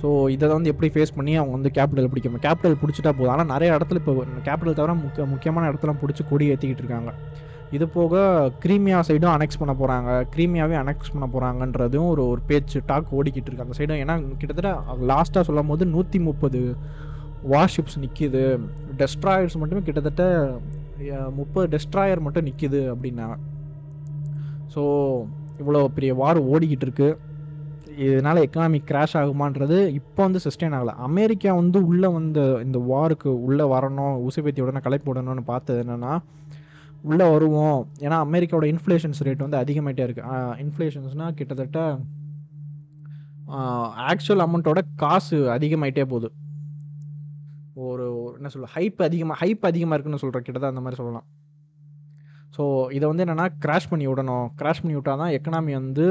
ஸோ 0.00 0.06
இதை 0.34 0.46
வந்து 0.56 0.70
எப்படி 0.72 0.88
ஃபேஸ் 0.94 1.14
பண்ணி 1.18 1.32
அவங்க 1.40 1.54
வந்து 1.58 1.70
கேபிட்டல் 1.76 2.08
பிடிக்கணும் 2.12 2.42
கேபிட்டல் 2.46 2.80
பிடிச்சிட்டா 2.82 3.10
போதும். 3.18 3.32
ஆனால் 3.34 3.50
நிறைய 3.52 3.76
இடத்துல 3.76 4.00
இப்போ 4.00 4.12
கேபிட்டல் 4.48 4.78
தவிர 4.78 4.94
முக்கிய 5.02 5.26
முக்கியமான 5.32 5.68
இடத்துல 5.70 5.92
பிடிச்சி 6.02 6.22
கொடி 6.30 6.46
ஏற்றிக்கிட்டு 6.52 6.82
இருக்காங்க. 6.84 7.10
இது 7.76 7.86
போக 7.96 8.14
கிரீமியா 8.64 8.98
சைடும் 9.08 9.34
அனெக்ஸ் 9.36 9.60
பண்ண 9.60 9.72
போகிறாங்க 9.80 10.10
கிரீமியாவே 10.34 10.76
அனெக்ஸ் 10.82 11.12
பண்ண 11.14 11.26
போகிறாங்கன்றதும் 11.34 12.08
ஒரு 12.12 12.22
ஒரு 12.32 12.40
பேச்சு 12.50 12.80
டாக் 12.90 13.14
ஓடிக்கிட்டு 13.18 13.48
இருக்கு 13.50 13.66
அந்த 13.66 13.76
சைடும் 13.78 14.00
ஏன்னா 14.02 14.14
கிட்டத்தட்ட 14.40 14.72
லாஸ்ட்டாக 15.10 15.46
சொல்லும் 15.48 15.70
போது 15.72 15.86
நூற்றி 15.94 16.18
முப்பது 16.28 16.60
வார்ஷிப்ஸ் 17.52 17.98
நிற்கிது 18.04 18.42
டெஸ்ட்ராயர்ஸ் 19.00 19.58
மட்டுமே 19.62 19.82
கிட்டத்தட்ட 19.88 20.24
முப்பது 21.38 21.66
டெஸ்ட்ராயர் 21.74 22.24
மட்டும் 22.26 22.46
நிற்கிது 22.48 22.80
அப்படின்னாங்க 22.94 23.36
ஸோ 24.74 24.82
இவ்வளோ 25.62 25.80
பெரிய 25.96 26.12
வார் 26.20 26.38
ஓடிக்கிட்டு 26.52 26.86
இருக்கு. 26.86 27.08
இதனால் 28.04 28.40
எக்கனாமிக் 28.44 28.88
கிராஷ் 28.90 29.16
ஆகுமான்றது 29.20 29.76
இப்போ 29.98 30.20
வந்து 30.26 30.40
சஸ்டெயின் 30.44 30.74
ஆகலை. 30.78 30.94
அமெரிக்கா 31.08 31.50
வந்து 31.58 31.78
உள்ளே 31.90 32.08
வந்த 32.16 32.40
இந்த 32.66 32.78
வாருக்கு 32.90 33.28
உள்ளே 33.48 33.66
வரணும் 33.74 34.14
ஊசிபேத்தி 34.26 34.64
உடனே 34.64 34.80
கலைப்பு 34.86 35.08
விடணும்னு 35.10 35.44
பார்த்தது 35.52 35.82
என்னென்னா 35.84 36.14
உள்ளே 37.08 37.26
வருவோம். 37.34 37.78
ஏன்னா 38.04 38.18
அமெரிக்காவோட 38.26 38.66
இன்ஃப்ளேஷன்ஸ் 38.74 39.22
ரேட் 39.26 39.44
வந்து 39.46 39.60
அதிகமாகிட்டே 39.62 40.04
இருக்குது 40.06 40.60
இன்ஃப்ளேஷன்ஸ்னால் 40.64 41.36
கிட்டத்தட்ட 41.38 41.80
ஆக்சுவல் 44.10 44.44
அமௌண்ட்டோட 44.46 44.80
காசு 45.02 45.38
அதிகமாகிட்டே 45.56 46.04
போகுது. 46.12 46.28
ஒரு 47.86 48.04
ஒரு 48.24 48.34
என்ன 48.38 48.50
சொல்ல 48.54 48.68
ஹைப் 48.76 49.00
அதிகமாக 49.08 49.36
ஹைப் 49.42 49.64
அதிகமாக 49.70 49.96
இருக்குன்னு 49.96 50.22
சொல்கிறேன் 50.22 50.44
கிட்டத்தட்ட 50.46 50.72
அந்த 50.72 50.82
மாதிரி 50.84 50.98
சொல்லலாம். 51.00 51.26
ஸோ 52.56 52.64
இதை 52.96 53.04
வந்து 53.10 53.24
என்னென்னா 53.24 53.46
கிராஷ் 53.64 53.90
பண்ணி 53.92 54.06
விடணும். 54.10 54.46
கிராஷ் 54.60 54.82
பண்ணி 54.82 54.96
விட்டால் 54.96 55.20
தான் 55.22 55.32
எக்கனாமி 55.36 55.72
வந்து 55.80 56.06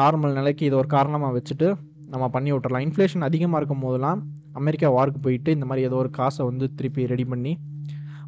நார்மல் 0.00 0.36
நிலைக்கு 0.38 0.66
இதை 0.68 0.76
ஒரு 0.82 0.88
காரணமாக 0.96 1.34
வச்சுட்டு 1.36 1.68
நம்ம 2.14 2.24
பண்ணி 2.34 2.50
விட்டுறலாம். 2.54 2.84
இன்ஃப்ளேஷன் 2.86 3.26
அதிகமாக 3.28 3.60
இருக்கும் 3.60 3.84
போதெல்லாம் 3.86 4.20
அமெரிக்கா 4.60 4.88
வார்க்கு 4.96 5.20
போயிட்டு 5.26 5.50
இந்த 5.56 5.66
மாதிரி 5.70 5.86
ஏதோ 5.88 5.96
ஒரு 6.02 6.10
காசை 6.18 6.42
வந்து 6.50 6.66
திருப்பி 6.80 7.10
ரெடி 7.12 7.24
பண்ணி 7.32 7.54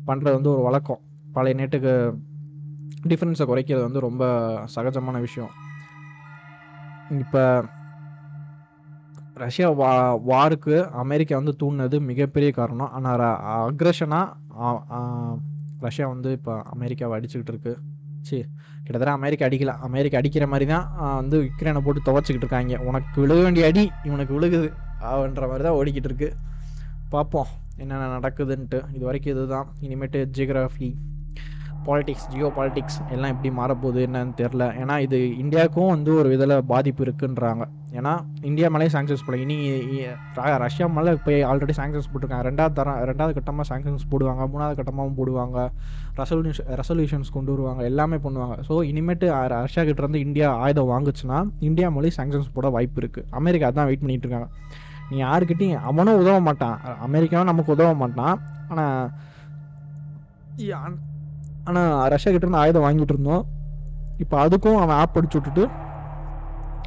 பண்ணுறது 0.09 0.37
வந்து 0.38 0.52
ஒரு 0.54 0.64
வழக்கம். 0.68 1.00
பழைய 1.38 1.57
நேட்டுக்கு 1.61 1.94
டிஃப்ரென்ஸை 3.11 3.46
குறைக்கிறது 3.51 3.88
வந்து 3.88 4.07
ரொம்ப 4.09 4.24
சகஜமான 4.77 5.16
விஷயம். 5.27 5.53
இப்போ 7.24 7.42
ரஷ்யா 9.42 9.66
வா 9.81 9.90
வாருக்கு 10.31 10.77
அமெரிக்கா 11.03 11.35
வந்து 11.40 11.53
தூண்டினது 11.61 11.96
மிகப்பெரிய 12.09 12.51
காரணம். 12.57 12.90
ஆனால் 12.96 13.22
அக்ரஷனாக 13.68 15.37
ரஷ்யா 15.85 16.07
வந்து 16.12 16.31
இப்போ 16.38 16.55
அமெரிக்காவை 16.74 17.16
அடிச்சுக்கிட்டு 17.18 17.53
இருக்கு. 17.55 17.72
சரி 18.29 18.40
கிட்டத்தட்ட 18.85 19.12
அமெரிக்கா 19.18 19.46
அடிக்கல. 19.48 19.72
அமெரிக்கா 19.88 20.18
அடிக்கிற 20.20 20.44
மாதிரி 20.53 20.66
தான் 20.72 20.87
வந்து 21.20 21.37
யுக்ரைனை 21.46 21.83
போட்டு 21.87 22.07
துவச்சிக்கிட்டு 22.09 22.46
இருக்காங்க. 22.46 22.81
உனக்கு 22.88 23.22
விழுக 23.24 23.40
வேண்டிய 23.46 23.68
அடி 23.70 23.85
இவனுக்கு 24.09 24.35
விழுகுது 24.38 24.68
அப்படின்ற 25.11 25.46
மாதிரி 25.51 25.66
தான் 25.68 25.79
ஓடிக்கிட்டு 25.81 26.11
இருக்கு. 26.11 26.31
பார்ப்போம் 27.14 27.53
என்னென்ன 27.83 28.11
நடக்குதுன்ட்டு. 28.16 28.81
இது 28.96 29.05
வரைக்கும் 29.09 29.35
இதுதான். 29.35 29.68
இனிமேட்டு 29.87 30.20
ஜியோகிராஃபி. 30.37 30.90
பாலிடிக்ஸ் 31.88 32.27
ஜியோ 32.33 32.48
பாலிடிக்ஸ் 32.57 32.98
எல்லாம் 33.14 33.33
எப்படி 33.35 33.51
மாறப்போகுது 33.59 34.01
என்னன்னு 34.07 34.33
தெரில 34.40 34.64
ஏன்னா 34.83 34.94
இது 35.07 35.18
இந்தியாவுக்கும் 35.42 35.92
வந்து 35.94 36.11
ஒரு 36.20 36.29
விதில் 36.33 36.55
பாதிப்பு 36.72 37.03
இருக்குன்றாங்க. 37.07 37.64
ஏன்னா 37.98 38.12
இந்தியா 38.48 38.68
மேலேயும் 38.72 38.94
சாங்ஷன்ஸ் 38.94 39.22
போடலை. 39.27 39.38
இனி 39.44 39.57
ரஷ்யா 40.64 40.87
மேலே 40.96 41.12
இப்போ 41.18 41.33
ஆல்ரெடி 41.51 41.74
சாங்ஷன்ஸ் 41.79 42.09
போட்டிருக்காங்க. 42.11 42.44
ரெண்டாவது 42.48 42.77
தரம் 42.79 42.98
ரெண்டாவது 43.11 43.37
கட்டமாக 43.38 43.66
சாங்ஷன்ஸ் 43.70 44.05
போடுவாங்க. 44.12 44.42
மூணாவது 44.53 44.79
கட்டமாகவும் 44.81 45.16
போடுவாங்க. 45.20 45.59
ரெசல்யூஷன் 46.20 46.68
ரெசல்யூஷன்ஸ் 46.81 47.33
கொண்டு 47.37 47.53
வருவாங்க. 47.55 47.83
எல்லாமே 47.90 48.18
பண்ணுவாங்க. 48.27 48.57
ஸோ 48.68 48.77
இனிமேட்டு 48.90 49.29
ரஷ்யா 49.55 49.85
கிட்டேருந்து 49.90 50.24
இந்தியா 50.27 50.51
ஆயுதம் 50.64 50.90
வாங்குச்சுன்னா 50.94 51.40
இந்தியா 51.70 51.88
மொழி 51.96 52.12
சாங்ஷன்ஸ் 52.18 52.55
போட 52.59 52.68
வாய்ப்பு 52.77 53.01
இருக்குது 53.05 53.29
அமெரிக்கா 53.40 53.70
தான் 53.81 53.88
வெயிட் 53.90 54.05
பண்ணிகிட்டு 54.05 54.29
இருக்காங்க. 54.29 54.51
நீ 55.11 55.16
யாருக்கிட்டையும் 55.27 55.85
அவனும் 55.90 56.20
உதவ 56.22 56.38
மாட்டான். 56.48 56.79
அமெரிக்காவும் 57.09 57.51
நமக்கு 57.53 57.74
உதவ 57.77 57.92
மாட்டான். 58.05 58.37
ஆனால் 58.72 58.98
ஆனால் 61.68 62.09
ரஷ்யா 62.09 62.33
கிட்ட 62.33 62.46
இருந்து 62.46 62.57
ஆயுதம் 62.57 62.83
வாங்கிட்டு 62.83 63.12
இருந்தோம் 63.12 63.46
இப்போ 64.18 64.46
அதுக்கும் 64.46 64.74
அவன் 64.74 64.96
ஆப் 64.96 65.16
அடிச்சு 65.16 65.33
விட்டுட்டு 65.33 65.68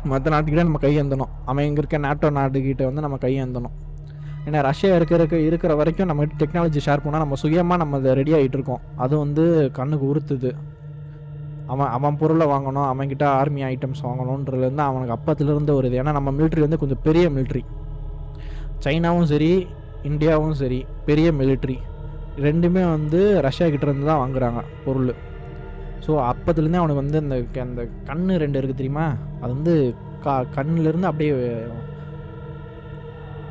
மற்ற 0.03 0.41
நாட்டுக்கிட்ட 0.41 0.55
நம்ம 0.55 0.77
கையேந்தணும். 0.81 1.29
அவன் 1.45 1.63
இங்கே 1.63 1.77
இருக்க 1.77 1.97
நாட்டோ 1.97 2.29
நாட்டுக்கிட்ட 2.29 2.83
வந்து 2.83 3.01
நம்ம 3.01 3.17
கையேந்தணும். 3.17 3.71
ஏன்னா 4.45 4.61
ரஷ்யா 4.61 4.95
இருக்கிற 4.95 5.19
இருக்க- 5.19 5.39
இருக்கிற 5.39 5.75
வரைக்கும் 5.75 6.07
நம்ம 6.07 6.25
டெக்னாலஜி 6.25 6.79
ஷேர் 6.85 6.99
பண்ணால் 7.03 7.17
நம்ம 7.17 7.35
சுயமாக 7.35 7.77
நம்ம 7.77 7.97
அதை 7.97 8.13
ரெடி 8.13 8.31
ஆகிட்டு 8.31 8.53
இருக்கோம். 8.53 8.79
அது 8.95 9.17
வந்து 9.17 9.69
கண்ணுக்கு 9.73 10.15
உறுத்துது. 10.15 10.55
அவன் 11.67 11.87
அவன் 11.87 12.17
பொருளை 12.17 12.47
வாங்கணும் 12.47 12.93
அவன்கிட்ட 12.93 13.23
ஆர்மி 13.23 13.63
ஐட்டம்ஸ் 13.63 14.03
வாங்கணுன்றதுலேருந்து 14.03 14.77
அவனுக்கு 14.77 15.13
அப்பத்துலேருந்து 15.15 15.71
ஒரு 15.71 15.91
இது. 15.91 16.03
ஏன்னா 16.03 16.11
நம்ம 16.11 16.31
மிலிட்ரி 16.31 16.59
வந்து 16.59 16.77
கொஞ்சம் 16.77 17.01
பெரிய 17.03 17.29
மிலிட்ரி 17.29 17.61
சைனாவும் 18.83 19.23
சரி 19.23 19.67
இந்தியாவும் 20.03 20.51
சரி 20.51 20.85
பெரிய 21.05 21.31
மிலிட்ரி 21.31 21.77
ரெண்டுமே 22.37 22.83
வந்து 22.91 23.19
ரஷ்யா 23.41 23.67
கிட்டேருந்து 23.67 24.05
தான் 24.05 24.21
வாங்குறாங்க 24.21 24.59
பொருள். 24.85 25.11
ஸோ 26.03 26.11
அப்பத்துலேருந்தே 26.29 26.77
அவனுக்கு 26.77 27.03
வந்து 27.03 27.17
அந்த 27.17 27.35
க- 27.47 27.61
அந்த 27.61 27.81
கண் 28.05 28.23
ரெண்டு 28.43 28.59
இருக்குது 28.59 28.77
தெரியுமா? 28.77 29.05
அது 29.41 29.51
வந்து 29.53 29.73
கா 30.21 30.33
கண்ணுலேருந்து 30.55 31.05
அப்படியே 31.05 31.33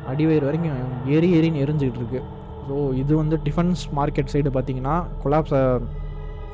அடிவயிறு 0.05 0.45
வரைக்கும் 0.45 0.77
எரி 1.09 1.29
எரின்னு 1.37 1.63
எரிஞ்சுக்கிட்டு 1.63 2.01
இருக்கு. 2.01 2.21
ஸோ 2.67 2.73
இது 2.95 3.13
வந்து 3.17 3.35
டிஃபென்ஸ் 3.45 3.83
மார்க்கெட் 3.93 4.33
சைடு 4.33 4.49
பார்த்தீங்கன்னா 4.49 4.95
கொலாப்ஸ் 5.21 5.55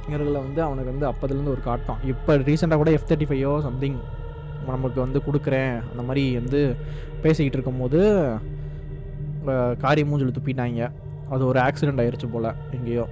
இவர்களை 0.08 0.40
வந்து 0.42 0.62
அவனுக்கு 0.64 0.92
வந்து 0.92 1.08
அப்போதுலேருந்து 1.08 1.50
ஒரு 1.50 1.62
காட்டம். 1.62 2.00
இப்போ 2.06 2.36
ரீசெண்டாக 2.44 2.78
கூட 2.78 2.92
எஃப் 2.92 3.08
தேர்ட்டி 3.10 3.28
ஃபைவோ 3.30 3.62
சம்திங் 3.62 3.98
நமக்கு 4.68 5.00
வந்து 5.00 5.20
கொடுக்குறேன் 5.22 5.74
அந்த 5.90 6.02
மாதிரி 6.02 6.36
வந்து 6.36 6.60
பேசிக்கிட்டு 7.22 7.58
இருக்கும்போது 7.58 8.00
அஹ், 9.48 9.76
காரி 9.78 10.02
மூஞ்சில் 10.04 10.36
துப்பிட்டாங்க. 10.36 10.82
அது 11.34 11.44
ஒரு 11.52 11.60
ஆக்சிடெண்ட் 11.68 12.02
ஆயிடுச்சு 12.04 12.28
போல் 12.34 12.50
எங்கேயோ. 12.78 13.06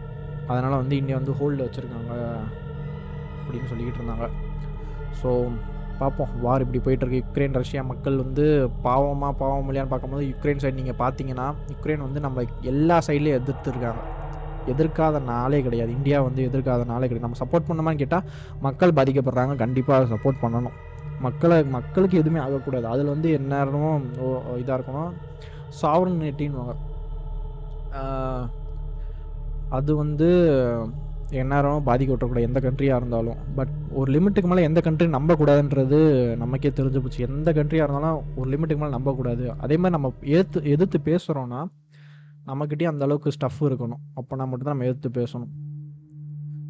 அதனால் 0.49 0.81
வந்து 0.81 0.95
இந்தியா 1.01 1.17
வந்து 1.21 1.35
ஹோல்டு 1.39 1.65
வச்சுருக்காங்க 1.65 2.13
அப்படின்னு 3.43 3.69
சொல்லிக்கிட்டு 3.71 4.01
இருந்தாங்க. 4.01 4.27
ஸோ 5.21 5.29
பார்ப்போம் 5.99 6.31
வார் 6.45 6.63
இப்படி 6.63 6.79
போயிட்டுருக்கு. 6.85 7.19
யுக்ரைன் 7.23 7.57
ரஷ்யா 7.59 7.81
மக்கள் 7.91 8.15
வந்து 8.23 8.45
பாவமாக 8.85 9.33
பாவம் 9.41 9.67
இல்லையான்னு 9.69 9.91
பார்க்கும்போது 9.91 10.23
யுக்ரைன் 10.31 10.61
சைடு 10.63 10.79
நீங்கள் 10.79 10.99
பார்த்தீங்கன்னா 11.03 11.45
யுக்ரைன் 11.73 12.05
வந்து 12.07 12.19
நம்ம 12.25 12.43
எல்லா 12.71 12.97
சைட்லேயும் 13.07 13.39
எதிர்த்துருக்காங்க. 13.41 14.01
எதிர்க்காத 14.73 15.17
நாளே 15.31 15.59
கிடையாது. 15.65 15.91
இந்தியா 15.99 16.17
வந்து 16.27 16.41
எதிர்க்காத 16.49 16.85
நாளே 16.91 17.07
கிடையாது. 17.09 17.27
நம்ம 17.27 17.39
சப்போர்ட் 17.43 17.67
பண்ணோமான்னு 17.69 18.01
கேட்டால் 18.03 18.27
மக்கள் 18.67 18.95
பாதிக்கப்படுறாங்க. 18.99 19.55
கண்டிப்பாக 19.63 20.07
சப்போர்ட் 20.13 20.41
பண்ணணும். 20.43 20.75
மக்களை 21.25 21.57
மக்களுக்கு 21.77 22.15
எதுவுமே 22.21 22.39
ஆகக்கூடாது. 22.45 22.87
அதில் 22.93 23.13
வந்து 23.13 23.29
எந்நேரமும் 23.39 24.05
இதாக 24.61 24.77
இருக்கணும். 24.77 25.11
சாவரனிட்டின்னு 25.81 26.63
அது 29.69 29.95
வந்து 29.95 30.27
எந்நேரம் 31.29 31.85
பாதிக்க 31.85 32.15
விட்டுறக்கூடாது 32.15 32.41
எந்த 32.41 32.59
கண்ட்ரியாக 32.59 32.95
இருந்தாலும். 32.95 33.35
பட் 33.55 33.67
ஒரு 33.91 34.11
லிமிட்டுக்கு 34.11 34.47
மேலே 34.47 34.63
எந்த 34.63 34.81
கண்ட்ரி 34.81 35.05
நம்பக்கூடாதுன்றது 35.05 36.35
நமக்கே 36.37 36.69
தெரிஞ்சு 36.69 36.99
போச்சு. 36.99 37.27
எந்த 37.27 37.53
கண்ட்ரியாக 37.53 37.73
இருந்தாலும் 37.73 38.23
ஒரு 38.35 38.49
லிமிட்டுக்கு 38.49 38.77
மேலே 38.77 38.89
நம்பக்கூடாது. 38.89 39.51
அதே 39.51 39.77
மாதிரி 39.77 39.89
நம்ம 39.89 40.13
எதிர்த்து 40.21 40.63
எதிர்த்து 40.63 40.99
பேசுகிறோன்னா 41.05 41.65
நம்மக்கிட்டே 42.47 42.83
அந்த 42.83 43.05
அளவுக்கு 43.05 43.31
ஸ்டஃப் 43.31 43.63
இருக்கணும். 43.63 44.01
அப்போனா 44.15 44.47
மட்டும்தான் 44.47 44.77
நம்ம 44.77 44.85
எதிர்த்து 44.85 45.23
பேசணும். 45.23 45.47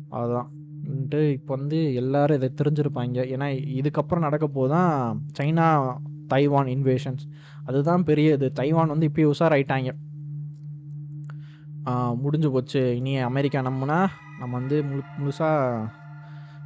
அதுதான் 0.09 0.49
வந்துட்டு 0.87 1.31
இப்போ 1.31 1.55
வந்து 1.55 1.93
எல்லாரும் 1.93 2.41
இதை 2.41 2.53
தெரிஞ்சிருப்பாங்க. 2.63 3.35
ஏன்னா 3.35 3.47
இதுக்கப்புறம் 3.81 4.19
நடக்க 4.19 4.47
போதான் 4.47 5.19
சைனா 5.39 5.95
தைவான் 6.27 6.65
இன்வேஷன்ஸ் 6.65 7.29
அதுதான் 7.65 8.03
பெரிய 8.03 8.33
இது. 8.33 8.51
தைவான் 8.51 8.87
வந்து 8.87 9.05
இப்போ 9.05 9.21
உஷாராயிட்டாங்க. 9.21 9.91
ஆஹ் 9.93 10.04
முடிஞ்சு 12.23 12.49
போச்சு. 12.55 12.81
இனி 12.99 13.13
அமெரிக்கா 13.29 13.59
நம்பினா 13.67 13.97
நம்ம 14.39 14.51
வந்து 14.59 14.77
முழு 14.89 15.01
முழுசாக 15.19 15.85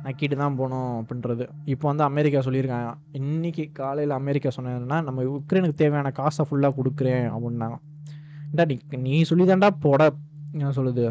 நக்கிட்டு 0.05 0.35
தான் 0.41 0.57
போகணும் 0.59 0.91
அப்படின்றது. 0.99 1.45
இப்போ 1.73 1.85
வந்து 1.89 2.03
அமெரிக்கா 2.09 2.39
சொல்லியிருக்காங்க. 2.45 2.89
இன்னைக்கு 3.19 3.63
காலையில் 3.79 4.13
அமெரிக்கா 4.21 4.49
சொன்னதுன்னா 4.57 4.97
நம்ம 5.07 5.25
உக்ரைனுக்கு 5.37 5.81
தேவையான 5.81 6.11
காசை 6.19 6.45
ஃபுல்லாக 6.49 6.77
கொடுக்குறேன் 6.79 7.27
அப்படின்னாங்க. 7.35 7.77
ஏண்டா 8.51 8.65
நீ 8.71 8.77
நீ 9.07 9.21
சொல்லிதான்டா 9.31 9.69
போட 9.85 10.01
என்ன 10.53 10.73
சொல்லுது? 10.77 11.05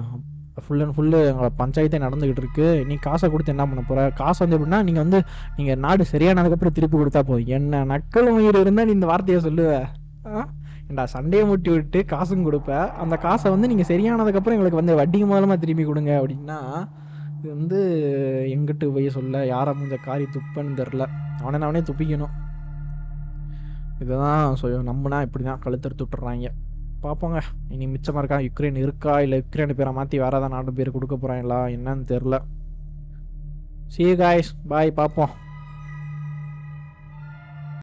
ஃபுல் 0.64 0.80
அண்ட் 0.84 0.94
ஃபுல்லு 0.94 1.18
எங்களை 1.30 1.48
பஞ்சாயத்தே 1.58 1.98
நடந்துக்கிட்டு 2.04 2.42
இருக்கு. 2.44 2.68
நீ 2.88 2.94
காசை 3.08 3.26
கொடுத்து 3.32 3.52
என்ன 3.54 3.64
பண்ண 3.70 3.82
போகிற 3.90 4.06
காசு 4.20 4.38
வந்து 4.44 4.56
எப்படின்னா 4.56 4.80
நீங்கள் 4.86 5.04
வந்து 5.04 5.18
நீங்கள் 5.58 5.78
நாடு 5.84 6.04
சரியானதுக்கப்புறம் 6.12 6.76
திருப்பி 6.78 6.96
கொடுத்தா 6.96 7.20
போதும். 7.28 7.50
என்ன 7.58 7.82
நக்கல் 7.92 8.30
உயிர் 8.36 8.60
இருந்தால் 8.62 8.88
நீ 8.88 8.94
இந்த 8.98 9.08
வார்த்தையை 9.12 9.42
சொல்லுவ. 9.48 9.76
ஏண்டா 10.90 11.04
சண்டையை 11.04 11.46
முட்டி 11.46 11.70
விட்டு 11.70 12.04
காசும் 12.04 12.46
கொடுப்பேன் 12.46 12.86
அந்த 13.02 13.16
காசை 13.16 13.50
வந்து 13.50 13.70
நீங்கள் 13.70 13.88
சரியானதுக்கப்புறம் 13.90 14.56
எங்களுக்கு 14.56 14.80
வந்து 14.80 14.94
வட்டி 14.94 15.18
மூலமாக 15.24 15.56
திரும்பி 15.56 15.84
கொடுங்க 15.84 16.12
அப்படின்னா 16.20 16.58
இது 17.38 17.48
வந்து 17.54 17.78
எங்கிட்டு 18.54 18.86
போய் 18.94 19.08
சொல்ல 19.16 19.46
யாரை 19.46 19.72
இந்த 19.86 19.96
காரி 20.06 20.24
துப்பன்னு 20.36 20.78
தெரில 20.80 21.02
அவனை 21.42 21.58
அவனே 21.66 21.82
துப்பிக்கணும். 21.88 22.32
இதுதான் 24.02 24.56
சொ 24.60 24.68
நம்பினா 24.88 25.18
இப்படி 25.26 25.44
தான் 25.44 25.62
கழுத்தெடுத்து 25.64 26.04
விட்டுறாங்க. 26.04 26.48
பார்ப்போங்க 27.04 27.38
இனி 27.74 27.86
மிச்சமாக 27.86 28.20
இருக்கா? 28.22 28.38
யுக்ரைன் 28.46 28.78
இருக்கா? 28.84 29.12
இல்லை 29.24 29.36
யுக்ரைன் 29.40 29.74
பேரை 29.80 29.92
மாற்றி 29.98 30.16
வேறு 30.22 30.36
ஏதாவது 30.38 30.54
நாட்டு 30.54 30.72
பேர் 30.78 30.94
கொடுக்க 30.96 31.14
போகிறாங்களா 31.16 31.60
என்னன்னு 31.76 32.04
தெரில 32.12 32.38
சி 33.94 34.06
காய்ஸ் 34.22 34.50
பாய் 34.70 34.90
பார்ப்போம் 34.98 35.34